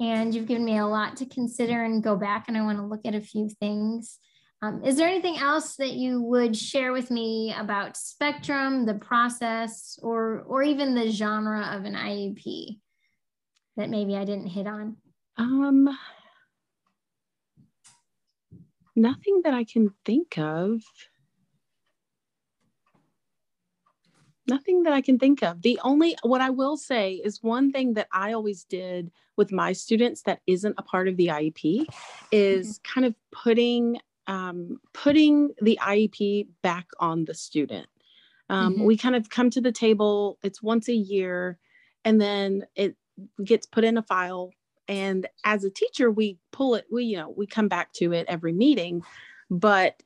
And 0.00 0.34
you've 0.34 0.46
given 0.46 0.64
me 0.64 0.78
a 0.78 0.86
lot 0.86 1.16
to 1.18 1.26
consider 1.26 1.84
and 1.84 2.02
go 2.02 2.16
back, 2.16 2.46
and 2.48 2.56
I 2.56 2.62
want 2.62 2.78
to 2.78 2.86
look 2.86 3.02
at 3.04 3.14
a 3.14 3.20
few 3.20 3.50
things. 3.50 4.18
Um, 4.62 4.82
is 4.82 4.96
there 4.96 5.08
anything 5.08 5.36
else 5.36 5.76
that 5.76 5.92
you 5.92 6.22
would 6.22 6.56
share 6.56 6.92
with 6.92 7.10
me 7.10 7.54
about 7.56 7.98
spectrum, 7.98 8.86
the 8.86 8.94
process, 8.94 9.98
or 10.02 10.40
or 10.46 10.62
even 10.62 10.94
the 10.94 11.10
genre 11.10 11.76
of 11.76 11.84
an 11.84 11.94
IEP 11.94 12.78
that 13.76 13.90
maybe 13.90 14.16
I 14.16 14.24
didn't 14.24 14.48
hit 14.48 14.66
on? 14.66 14.96
Um, 15.36 15.88
nothing 18.96 19.42
that 19.44 19.54
I 19.54 19.64
can 19.64 19.92
think 20.04 20.38
of. 20.38 20.82
Nothing 24.46 24.82
that 24.82 24.92
I 24.92 25.00
can 25.00 25.18
think 25.18 25.42
of. 25.42 25.62
The 25.62 25.78
only, 25.84 26.16
what 26.22 26.40
I 26.40 26.50
will 26.50 26.76
say 26.76 27.14
is 27.14 27.42
one 27.42 27.70
thing 27.70 27.94
that 27.94 28.08
I 28.12 28.32
always 28.32 28.64
did 28.64 29.10
with 29.36 29.52
my 29.52 29.72
students 29.72 30.22
that 30.22 30.40
isn't 30.46 30.74
a 30.76 30.82
part 30.82 31.08
of 31.08 31.16
the 31.16 31.28
IEP 31.28 31.86
is 32.32 32.80
kind 32.82 33.06
of 33.06 33.14
putting 33.32 34.00
um, 34.26 34.80
putting 34.92 35.50
the 35.60 35.78
IEP 35.82 36.46
back 36.62 36.86
on 37.00 37.24
the 37.24 37.34
student. 37.34 37.88
Um, 38.48 38.76
Mhm. 38.76 38.84
We 38.84 38.96
kind 38.96 39.16
of 39.16 39.28
come 39.28 39.50
to 39.50 39.60
the 39.60 39.72
table. 39.72 40.38
It's 40.44 40.62
once 40.62 40.88
a 40.88 40.94
year, 40.94 41.58
and 42.04 42.20
then 42.20 42.66
it 42.76 42.96
gets 43.42 43.66
put 43.66 43.82
in 43.82 43.98
a 43.98 44.02
file 44.02 44.52
and 44.90 45.26
as 45.44 45.64
a 45.64 45.70
teacher 45.70 46.10
we 46.10 46.36
pull 46.52 46.74
it 46.74 46.84
we 46.90 47.04
you 47.04 47.16
know 47.16 47.32
we 47.36 47.46
come 47.46 47.68
back 47.68 47.92
to 47.92 48.12
it 48.12 48.26
every 48.28 48.52
meeting 48.52 49.02
but 49.48 50.02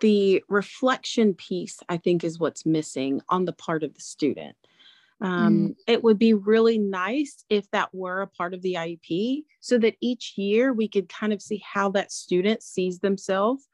the 0.00 0.42
reflection 0.48 1.34
piece 1.34 1.78
i 1.88 1.96
think 1.96 2.24
is 2.24 2.40
what's 2.40 2.66
missing 2.66 3.20
on 3.28 3.44
the 3.44 3.52
part 3.52 3.84
of 3.84 3.94
the 3.94 4.00
student. 4.00 4.56
Um, 5.20 5.76
it 5.86 6.02
would 6.02 6.18
be 6.18 6.34
really 6.34 6.76
nice 6.76 7.44
if 7.48 7.70
that 7.70 7.94
were 7.94 8.20
a 8.20 8.26
part 8.26 8.52
of 8.52 8.60
the 8.60 8.74
iep 8.74 9.44
so 9.60 9.78
that 9.78 9.96
each 10.00 10.34
year 10.36 10.72
we 10.72 10.88
could 10.88 11.08
kind 11.08 11.32
of 11.32 11.40
see 11.40 11.62
how 11.64 11.88
that 11.92 12.12
student 12.12 12.62
sees 12.62 12.98
themselves. 12.98 13.66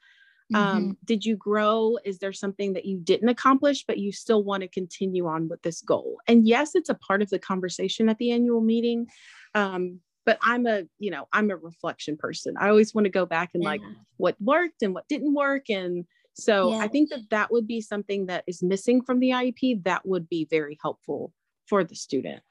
Um, 0.52 0.96
did 1.04 1.24
you 1.24 1.36
grow? 1.36 1.96
Is 2.04 2.18
there 2.18 2.32
something 2.32 2.74
that 2.74 2.84
you 2.84 2.98
didn't 2.98 3.30
accomplish 3.30 3.84
but 3.84 3.98
you 3.98 4.12
still 4.12 4.44
want 4.44 4.62
to 4.62 4.68
continue 4.68 5.26
on 5.26 5.48
with 5.48 5.62
this 5.62 5.80
goal? 5.80 6.18
And 6.28 6.46
yes 6.46 6.74
it's 6.74 6.90
a 6.90 6.94
part 6.94 7.22
of 7.22 7.30
the 7.30 7.38
conversation 7.38 8.08
at 8.08 8.18
the 8.18 8.30
annual 8.32 8.60
meeting. 8.60 9.06
Um, 9.54 10.00
but 10.30 10.38
i'm 10.42 10.64
a 10.66 10.82
you 11.00 11.10
know 11.10 11.26
i'm 11.32 11.50
a 11.50 11.56
reflection 11.56 12.16
person 12.16 12.54
i 12.60 12.68
always 12.68 12.94
want 12.94 13.04
to 13.04 13.10
go 13.10 13.26
back 13.26 13.50
and 13.54 13.64
like 13.64 13.80
what 14.16 14.36
worked 14.40 14.82
and 14.82 14.94
what 14.94 15.08
didn't 15.08 15.34
work 15.34 15.68
and 15.68 16.04
so 16.34 16.70
Yeah. 16.70 16.78
i 16.78 16.86
think 16.88 17.10
that 17.10 17.28
that 17.30 17.50
would 17.50 17.66
be 17.66 17.80
something 17.80 18.26
that 18.26 18.44
is 18.46 18.62
missing 18.62 19.02
from 19.02 19.18
the 19.18 19.30
iep 19.30 19.82
that 19.84 20.06
would 20.06 20.28
be 20.28 20.46
very 20.48 20.78
helpful 20.80 21.32
for 21.66 21.82
the 21.82 21.96
student 21.96 22.42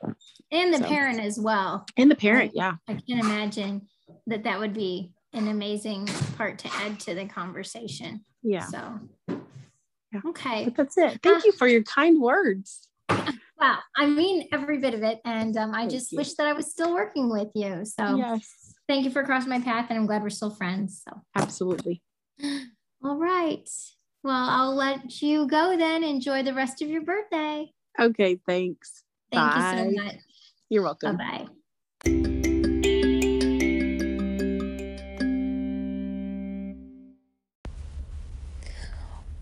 and 0.52 0.74
the 0.74 0.80
So- 0.80 0.86
parent 0.90 1.20
as 1.22 1.40
well. 1.40 1.86
and 1.96 2.12
the 2.12 2.16
parent 2.16 2.52
yeah 2.54 2.76
I 2.90 2.94
can 2.96 3.20
imagine 3.20 3.88
that 4.28 4.44
that 4.44 4.60
would 4.60 4.74
be 4.74 5.12
an 5.34 5.48
amazing 5.48 6.08
part 6.38 6.58
to 6.60 6.68
add 6.74 7.00
to 7.02 7.16
the 7.16 7.26
conversation. 7.28 8.26
yeah 8.44 8.66
So, 8.66 9.00
Yeah. 10.12 10.22
okay. 10.28 10.66
but 10.66 10.76
that's 10.76 10.98
it 10.98 11.20
thank 11.24 11.38
uh, 11.40 11.42
you 11.46 11.52
for 11.54 11.68
your 11.68 11.84
kind 11.84 12.20
words 12.20 12.90
Wow. 13.60 13.80
I 13.96 14.06
mean 14.08 14.48
every 14.52 14.78
bit 14.78 14.94
of 14.94 15.04
it. 15.04 15.20
And 15.26 15.56
um, 15.58 15.72
I 15.74 15.80
Thank 15.82 15.92
just 15.92 16.12
you. 16.12 16.18
wish 16.18 16.34
that 16.36 16.48
I 16.48 16.54
was 16.54 16.72
still 16.72 16.94
working 16.94 17.30
with 17.30 17.50
you. 17.56 17.84
So, 17.86 18.16
yes 18.18 18.76
thank 18.88 19.06
you 19.06 19.12
for 19.12 19.24
crossing 19.24 19.50
my 19.50 19.60
path. 19.62 19.88
And 19.90 20.00
I'm 20.00 20.08
glad 20.08 20.24
we're 20.24 20.30
still 20.30 20.50
friends. 20.50 21.04
So, 21.08 21.22
absolutely 21.36 22.02
all 23.04 23.18
right. 23.18 23.70
Well, 24.24 24.50
I'll 24.50 24.76
let 24.76 25.22
you 25.22 25.48
go 25.48 25.78
then. 25.78 26.04
Enjoy 26.04 26.44
the 26.44 26.54
rest 26.54 26.82
of 26.82 26.90
your 26.90 27.02
birthday. 27.04 27.72
okay 28.00 28.40
thanks 28.48 29.04
Thank 29.32 29.56
you 29.56 29.62
so 29.62 30.04
much. 30.04 30.16
you're 30.70 30.84
Bye 30.84 30.88
welcome 31.02 31.18
bye. 32.06 32.39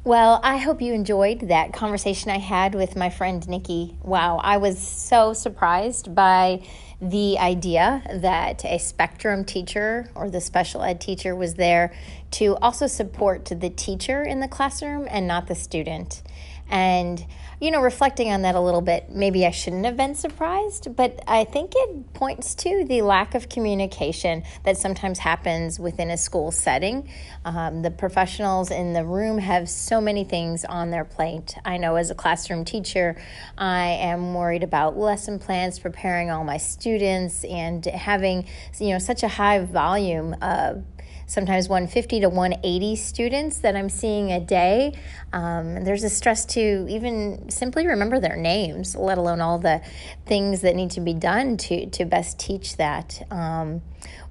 Well, 0.07 0.39
I 0.41 0.55
hope 0.55 0.81
you 0.81 0.93
enjoyed 0.93 1.49
that 1.49 1.73
conversation 1.73 2.31
I 2.31 2.37
had 2.37 2.73
with 2.73 2.95
my 2.95 3.09
friend 3.09 3.45
Nikki. 3.45 3.97
Wow, 4.01 4.37
I 4.37 4.55
was 4.55 4.79
so 4.79 5.33
surprised 5.33 6.15
by 6.15 6.63
the 7.01 7.37
idea 7.37 8.01
that 8.21 8.63
a 8.63 8.77
spectrum 8.77 9.43
teacher 9.43 10.09
or 10.15 10.29
the 10.29 10.39
special 10.39 10.81
ed 10.81 11.01
teacher 11.01 11.35
was 11.35 11.55
there 11.55 11.93
to 12.31 12.55
also 12.61 12.87
support 12.87 13.43
the 13.53 13.69
teacher 13.69 14.23
in 14.23 14.39
the 14.39 14.47
classroom 14.47 15.09
and 15.11 15.27
not 15.27 15.47
the 15.47 15.55
student. 15.55 16.21
And, 16.69 17.25
you 17.61 17.71
know, 17.71 17.81
reflecting 17.81 18.31
on 18.31 18.41
that 18.41 18.55
a 18.55 18.59
little 18.59 18.81
bit, 18.81 19.09
maybe 19.09 19.45
I 19.45 19.51
shouldn't 19.51 19.85
have 19.85 19.95
been 19.95 20.15
surprised, 20.15 20.95
but 20.95 21.21
I 21.27 21.43
think 21.45 21.71
it 21.75 22.13
points 22.13 22.53
to 22.55 22.85
the 22.85 23.01
lack 23.01 23.35
of 23.35 23.49
communication 23.49 24.43
that 24.63 24.77
sometimes 24.77 25.19
happens 25.19 25.79
within 25.79 26.11
a 26.11 26.17
school 26.17 26.51
setting. 26.51 27.09
Um, 27.45 27.81
the 27.81 27.91
professionals 27.91 28.69
in 28.69 28.93
the 28.93 29.05
room 29.05 29.37
have 29.37 29.69
so 29.69 30.01
many 30.01 30.23
things 30.23 30.65
on 30.65 30.91
their 30.91 31.05
plate. 31.05 31.55
I 31.63 31.77
know 31.77 31.95
as 31.95 32.11
a 32.11 32.15
classroom 32.15 32.65
teacher, 32.65 33.15
I 33.57 33.87
am 33.87 34.33
worried 34.33 34.63
about 34.63 34.97
lesson 34.97 35.39
plans, 35.39 35.79
preparing 35.79 36.29
all 36.29 36.43
my 36.43 36.57
students, 36.57 37.43
and 37.45 37.85
having, 37.85 38.45
you 38.79 38.89
know, 38.89 38.99
such 38.99 39.23
a 39.23 39.27
high 39.27 39.59
volume 39.59 40.35
of 40.41 40.83
sometimes 41.27 41.69
150 41.69 42.21
to 42.21 42.29
180 42.29 42.95
students 42.95 43.59
that 43.59 43.75
I'm 43.75 43.89
seeing 43.89 44.31
a 44.31 44.39
day. 44.39 44.97
Um, 45.33 45.83
there's 45.83 46.03
a 46.03 46.09
stress 46.09 46.45
to 46.45 46.87
even 46.89 47.49
simply 47.49 47.85
remember 47.85 48.19
their 48.19 48.37
names, 48.37 48.95
let 48.95 49.17
alone 49.17 49.41
all 49.41 49.59
the 49.59 49.81
things 50.25 50.61
that 50.61 50.75
need 50.75 50.91
to 50.91 51.01
be 51.01 51.13
done 51.13 51.57
to, 51.57 51.85
to 51.91 52.05
best 52.05 52.39
teach 52.39 52.77
that. 52.77 53.27
Um, 53.29 53.81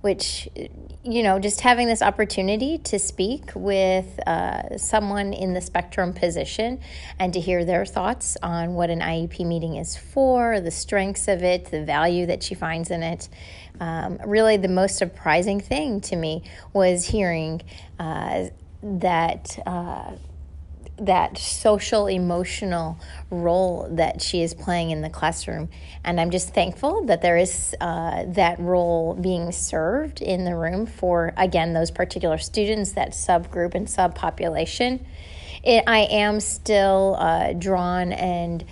which, 0.01 0.49
you 1.03 1.22
know, 1.22 1.39
just 1.39 1.61
having 1.61 1.87
this 1.87 2.03
opportunity 2.03 2.79
to 2.79 2.99
speak 2.99 3.51
with 3.55 4.20
uh, 4.27 4.77
someone 4.79 5.33
in 5.33 5.55
the 5.55 5.61
spectrum 5.61 6.12
position 6.12 6.81
and 7.18 7.33
to 7.33 7.41
hear 7.41 7.64
their 7.64 7.85
thoughts 7.85 8.37
on 8.43 8.74
what 8.74 8.91
an 8.91 9.01
IEP 9.01 9.45
meeting 9.47 9.77
is 9.77 9.97
for, 9.97 10.61
the 10.61 10.70
strengths 10.70 11.29
of 11.29 11.43
it, 11.43 11.66
the 11.66 11.85
value 11.85 12.27
that 12.27 12.43
she 12.43 12.55
finds 12.55 12.91
in 12.91 13.03
it. 13.03 13.29
Um, 13.81 14.18
really, 14.24 14.57
the 14.57 14.68
most 14.68 14.97
surprising 14.97 15.61
thing 15.61 16.01
to 16.03 16.16
me 16.16 16.45
was 16.72 17.07
hearing 17.07 17.62
uh, 17.99 18.47
that. 18.83 19.59
Uh, 19.66 20.12
that 20.99 21.36
social 21.36 22.07
emotional 22.07 22.99
role 23.30 23.86
that 23.90 24.22
she 24.22 24.42
is 24.42 24.55
playing 24.55 24.90
in 24.90 25.03
the 25.03 25.11
classroom. 25.11 25.68
And 26.05 26.20
i'm 26.20 26.30
just 26.30 26.55
thankful 26.55 27.05
that 27.07 27.22
there 27.22 27.36
is 27.36 27.74
uh, 27.80 28.24
that 28.28 28.59
role 28.59 29.14
being 29.14 29.53
served 29.53 30.22
in 30.22 30.44
the 30.44 30.55
room 30.55 30.86
for 30.86 31.34
again 31.36 31.72
those 31.72 31.90
particular 31.90 32.38
students 32.38 32.92
that 32.92 33.11
subgroup 33.11 33.74
and 33.74 33.86
subpopulation. 33.86 35.05
It, 35.62 35.84
i 35.86 36.01
am 36.01 36.40
still 36.40 37.16
uh, 37.18 37.53
drawn 37.53 38.12
and 38.12 38.64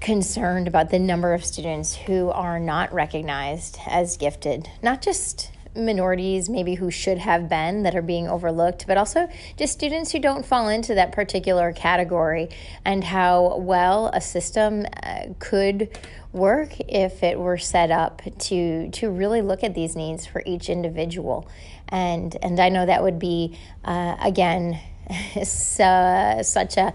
concerned 0.00 0.68
about 0.68 0.90
the 0.90 0.98
number 0.98 1.34
of 1.34 1.44
students 1.44 1.94
who 1.94 2.30
are 2.30 2.60
not 2.60 2.92
recognized 2.92 3.78
as 3.86 4.16
gifted. 4.16 4.68
Not 4.82 5.02
just 5.02 5.50
minorities 5.76 6.48
maybe 6.48 6.74
who 6.74 6.90
should 6.90 7.18
have 7.18 7.48
been 7.48 7.82
that 7.82 7.94
are 7.94 8.02
being 8.02 8.28
overlooked, 8.28 8.86
but 8.86 8.96
also 8.96 9.28
just 9.56 9.72
students 9.72 10.12
who 10.12 10.18
don't 10.18 10.44
fall 10.44 10.68
into 10.68 10.94
that 10.94 11.12
particular 11.12 11.72
category 11.72 12.48
and 12.84 13.04
how 13.04 13.56
well 13.58 14.08
a 14.12 14.20
system 14.20 14.86
uh, 15.02 15.26
could 15.38 15.96
work 16.32 16.78
if 16.80 17.22
it 17.22 17.38
were 17.38 17.58
set 17.58 17.90
up 17.90 18.22
to 18.38 18.90
to 18.90 19.10
really 19.10 19.40
look 19.40 19.64
at 19.64 19.74
these 19.74 19.96
needs 19.96 20.26
for 20.26 20.42
each 20.44 20.68
individual. 20.68 21.48
And 21.88 22.36
and 22.42 22.60
I 22.60 22.68
know 22.68 22.86
that 22.86 23.02
would 23.02 23.18
be 23.18 23.58
uh, 23.84 24.16
again 24.20 24.78
so, 25.44 26.40
such 26.42 26.76
a 26.76 26.92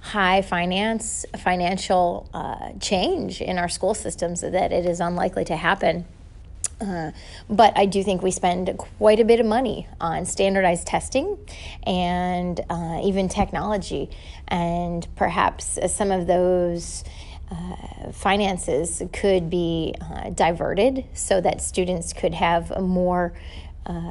high 0.00 0.42
finance 0.42 1.24
financial 1.38 2.28
uh, 2.34 2.72
change 2.80 3.40
in 3.40 3.58
our 3.58 3.68
school 3.68 3.94
systems 3.94 4.40
that 4.40 4.72
it 4.72 4.84
is 4.84 5.00
unlikely 5.00 5.44
to 5.44 5.56
happen 5.56 6.04
uh, 6.82 7.12
but 7.48 7.76
I 7.76 7.86
do 7.86 8.02
think 8.02 8.22
we 8.22 8.30
spend 8.30 8.76
quite 8.76 9.20
a 9.20 9.24
bit 9.24 9.38
of 9.40 9.46
money 9.46 9.86
on 10.00 10.24
standardized 10.26 10.86
testing 10.86 11.38
and 11.84 12.60
uh, 12.68 13.00
even 13.04 13.28
technology. 13.28 14.10
And 14.48 15.06
perhaps 15.14 15.78
some 15.86 16.10
of 16.10 16.26
those 16.26 17.04
uh, 17.50 18.10
finances 18.12 19.02
could 19.12 19.48
be 19.48 19.94
uh, 20.00 20.30
diverted 20.30 21.04
so 21.12 21.40
that 21.40 21.60
students 21.60 22.12
could 22.12 22.34
have 22.34 22.80
more 22.80 23.34
uh, 23.86 24.10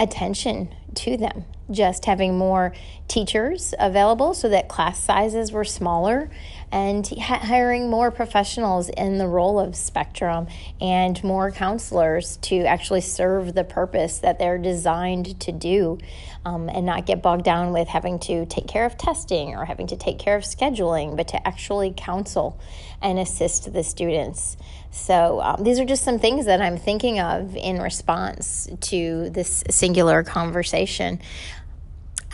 attention 0.00 0.74
to 0.94 1.16
them. 1.16 1.44
Just 1.70 2.04
having 2.04 2.36
more 2.36 2.74
teachers 3.08 3.74
available 3.78 4.34
so 4.34 4.48
that 4.50 4.68
class 4.68 4.98
sizes 4.98 5.52
were 5.52 5.64
smaller 5.64 6.30
and 6.74 7.06
hiring 7.20 7.88
more 7.88 8.10
professionals 8.10 8.88
in 8.88 9.16
the 9.18 9.28
role 9.28 9.60
of 9.60 9.76
spectrum 9.76 10.48
and 10.80 11.22
more 11.22 11.52
counselors 11.52 12.36
to 12.38 12.64
actually 12.64 13.00
serve 13.00 13.54
the 13.54 13.62
purpose 13.62 14.18
that 14.18 14.40
they're 14.40 14.58
designed 14.58 15.38
to 15.38 15.52
do 15.52 15.96
um, 16.44 16.68
and 16.68 16.84
not 16.84 17.06
get 17.06 17.22
bogged 17.22 17.44
down 17.44 17.72
with 17.72 17.86
having 17.86 18.18
to 18.18 18.44
take 18.46 18.66
care 18.66 18.84
of 18.84 18.98
testing 18.98 19.54
or 19.54 19.64
having 19.64 19.86
to 19.86 19.96
take 19.96 20.18
care 20.18 20.34
of 20.34 20.42
scheduling, 20.42 21.16
but 21.16 21.28
to 21.28 21.46
actually 21.46 21.94
counsel 21.96 22.58
and 23.00 23.20
assist 23.20 23.72
the 23.72 23.84
students. 23.84 24.56
So, 24.90 25.40
um, 25.42 25.62
these 25.62 25.78
are 25.78 25.84
just 25.84 26.02
some 26.02 26.18
things 26.18 26.46
that 26.46 26.60
I'm 26.60 26.76
thinking 26.76 27.20
of 27.20 27.54
in 27.54 27.80
response 27.80 28.68
to 28.80 29.30
this 29.30 29.62
singular 29.70 30.24
conversation 30.24 31.20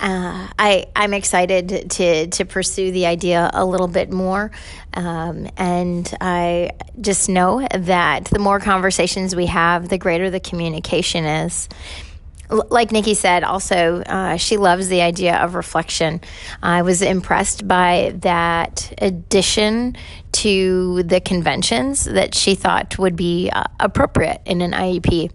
uh, 0.01 0.49
I 0.59 0.87
I'm 0.97 1.13
excited 1.13 1.91
to 1.91 2.27
to 2.29 2.45
pursue 2.45 2.91
the 2.91 3.07
idea 3.07 3.51
a 3.53 3.65
little 3.65 3.89
bit 3.89 4.11
more, 4.11 4.51
um, 4.95 5.49
and 5.57 6.13
I 6.21 6.71
just 7.01 7.29
know 7.29 7.67
that 7.71 8.25
the 8.27 8.39
more 8.39 8.61
conversations 8.61 9.37
we 9.37 9.47
have, 9.47 9.89
the 9.91 9.99
greater 9.99 10.31
the 10.31 10.41
communication 10.41 11.25
is. 11.25 11.69
Like 12.49 12.91
Nikki 12.91 13.15
said, 13.15 13.45
also 13.45 14.03
uh, 14.03 14.37
she 14.37 14.57
loves 14.57 14.89
the 14.89 15.03
idea 15.03 15.37
of 15.37 15.55
reflection. 15.55 16.21
I 16.61 16.83
was 16.83 17.01
impressed 17.01 17.69
by 17.69 18.13
that 18.23 18.93
addition 18.99 19.97
to 20.33 21.05
the 21.05 21.21
conventions 21.21 22.07
that 22.07 22.35
she 22.35 22.57
thought 22.57 22.99
would 22.99 23.15
be 23.15 23.51
uh, 23.51 23.65
appropriate 23.79 24.41
in 24.47 24.63
an 24.63 24.73
IEP 24.73 25.31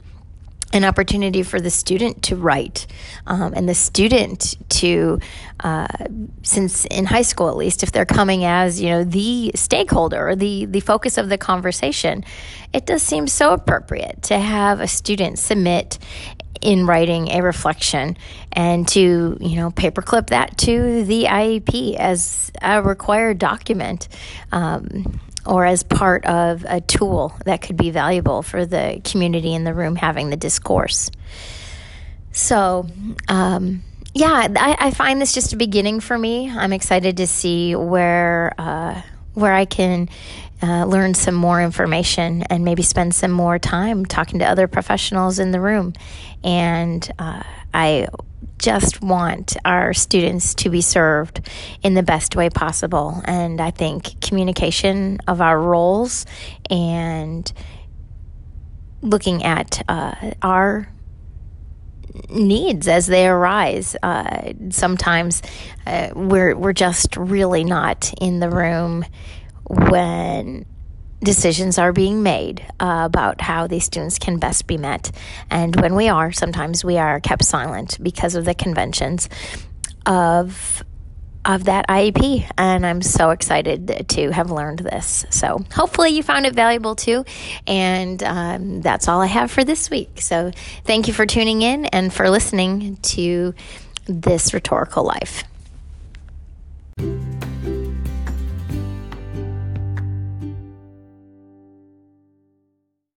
an 0.74 0.84
opportunity 0.84 1.44
for 1.44 1.62
the 1.62 1.70
student 1.70 2.24
to 2.24 2.36
write 2.36 2.88
um, 3.28 3.54
and 3.56 3.70
the 3.70 3.76
student 3.76 4.56
to 4.70 5.20
uh, 5.62 5.88
since 6.44 6.86
in 6.86 7.06
high 7.06 7.22
school 7.22 7.50
at 7.50 7.56
least 7.56 7.84
if 7.84 7.92
they're 7.92 8.06
coming 8.06 8.44
as 8.44 8.82
you 8.82 8.90
know 8.90 9.04
the 9.04 9.52
stakeholder 9.56 10.30
or 10.30 10.36
the 10.36 10.66
the 10.66 10.80
focus 10.80 11.18
of 11.18 11.30
the 11.30 11.38
conversation 11.38 12.24
it 12.74 12.86
does 12.86 13.02
seem 13.02 13.28
so 13.28 13.54
appropriate 13.54 14.22
to 14.22 14.38
have 14.38 14.80
a 14.82 14.88
student 14.88 15.40
submit 15.40 15.98
in 16.62 16.86
writing 16.86 17.30
a 17.30 17.42
reflection 17.42 18.18
and 18.52 18.88
to 18.88 19.38
you 19.40 19.56
know 19.56 19.70
paperclip 19.72 20.28
that 20.28 20.58
to 20.58 21.04
the 21.04 21.26
IEP 21.26 21.96
as 21.96 22.52
a 22.62 22.82
required 22.82 23.38
document. 23.38 24.08
Um, 24.52 25.20
or 25.46 25.66
as 25.66 25.84
part 25.84 26.26
of 26.26 26.66
a 26.68 26.82
tool 26.82 27.34
that 27.46 27.62
could 27.62 27.78
be 27.78 27.92
valuable 27.92 28.42
for 28.42 28.66
the 28.66 29.02
community 29.04 29.54
in 29.54 29.64
the 29.64 29.74
room 29.74 29.96
having 29.96 30.30
the 30.30 30.38
discourse. 30.38 31.12
So, 32.32 32.88
um, 33.28 33.84
yeah, 34.14 34.48
I, 34.56 34.76
I, 34.80 34.92
find 34.92 35.22
this 35.22 35.34
just 35.34 35.54
a 35.54 35.58
beginning 35.58 36.00
for 36.00 36.18
me. 36.18 36.50
I'm 36.50 36.74
excited 36.74 37.18
to 37.18 37.28
see 37.28 37.76
where 37.76 38.54
uh, 38.58 39.02
where 39.34 39.54
I 39.54 39.66
can 39.66 40.10
uh, 40.62 40.86
learn 40.86 41.14
some 41.14 41.36
more 41.36 41.62
information 41.62 42.44
and 42.44 42.64
maybe 42.64 42.82
spend 42.82 43.14
some 43.14 43.32
more 43.32 43.60
time 43.60 44.06
talking 44.06 44.40
to 44.40 44.46
other 44.46 44.68
professionals 44.68 45.40
in 45.40 45.52
the 45.52 45.60
room. 45.60 45.94
And 46.44 47.10
uh, 47.20 47.44
I 47.76 48.08
just 48.58 49.02
want 49.02 49.58
our 49.66 49.94
students 49.94 50.56
to 50.56 50.70
be 50.70 50.80
served 50.80 51.50
in 51.84 51.94
the 51.94 52.04
best 52.04 52.36
way 52.36 52.50
possible. 52.50 53.22
And 53.26 53.60
I 53.60 53.72
think 53.72 54.22
communication 54.22 55.20
of 55.28 55.42
our 55.42 55.60
roles 55.60 56.26
and 56.70 57.52
looking 59.02 59.44
at 59.44 59.84
uh, 59.90 60.32
our 60.42 60.88
needs 62.30 62.88
as 62.88 63.08
they 63.08 63.28
arise. 63.28 63.98
Uh, 64.02 64.54
sometimes 64.70 65.42
uh, 65.86 66.12
we're 66.16 66.56
we're 66.56 66.74
just 66.74 67.18
really 67.18 67.66
not 67.66 68.14
in 68.22 68.40
the 68.40 68.50
room 68.50 69.04
when 69.68 70.66
decisions 71.22 71.78
are 71.78 71.94
being 71.94 72.24
made 72.24 72.66
uh, 72.80 73.04
about 73.06 73.42
how 73.42 73.68
these 73.68 73.86
students 73.86 74.20
can 74.20 74.38
best 74.38 74.68
be 74.68 74.78
met. 74.78 75.12
And 75.50 75.76
when 75.82 75.96
we 75.96 76.10
are, 76.10 76.32
sometimes 76.32 76.84
we 76.84 76.98
are 76.98 77.20
kept 77.20 77.44
silent 77.44 77.98
because 78.02 78.36
of 78.36 78.46
the 78.46 78.54
conventions 78.54 79.30
of 80.06 80.84
of 81.46 81.66
that 81.66 81.88
IEP. 81.88 82.50
And 82.58 82.86
I'm 82.86 83.04
so 83.04 83.30
excited 83.30 84.10
to 84.10 84.32
have 84.32 84.50
learned 84.50 84.80
this. 84.80 85.26
So 85.30 85.64
hopefully 85.74 86.10
you 86.10 86.24
found 86.24 86.48
it 86.48 86.56
valuable 86.56 86.96
too. 86.96 87.24
And 87.68 88.22
um, 88.24 88.82
that's 88.82 89.08
all 89.08 89.22
I 89.22 89.28
have 89.28 89.52
for 89.52 89.64
this 89.64 89.90
week. 89.92 90.22
So 90.22 90.52
thank 90.86 91.08
you 91.08 91.14
for 91.14 91.28
tuning 91.28 91.62
in 91.62 91.86
and 91.86 92.12
for 92.12 92.32
listening 92.32 92.98
to 92.98 93.54
this 94.08 94.56
rhetorical 94.56 95.04
life. 95.04 95.44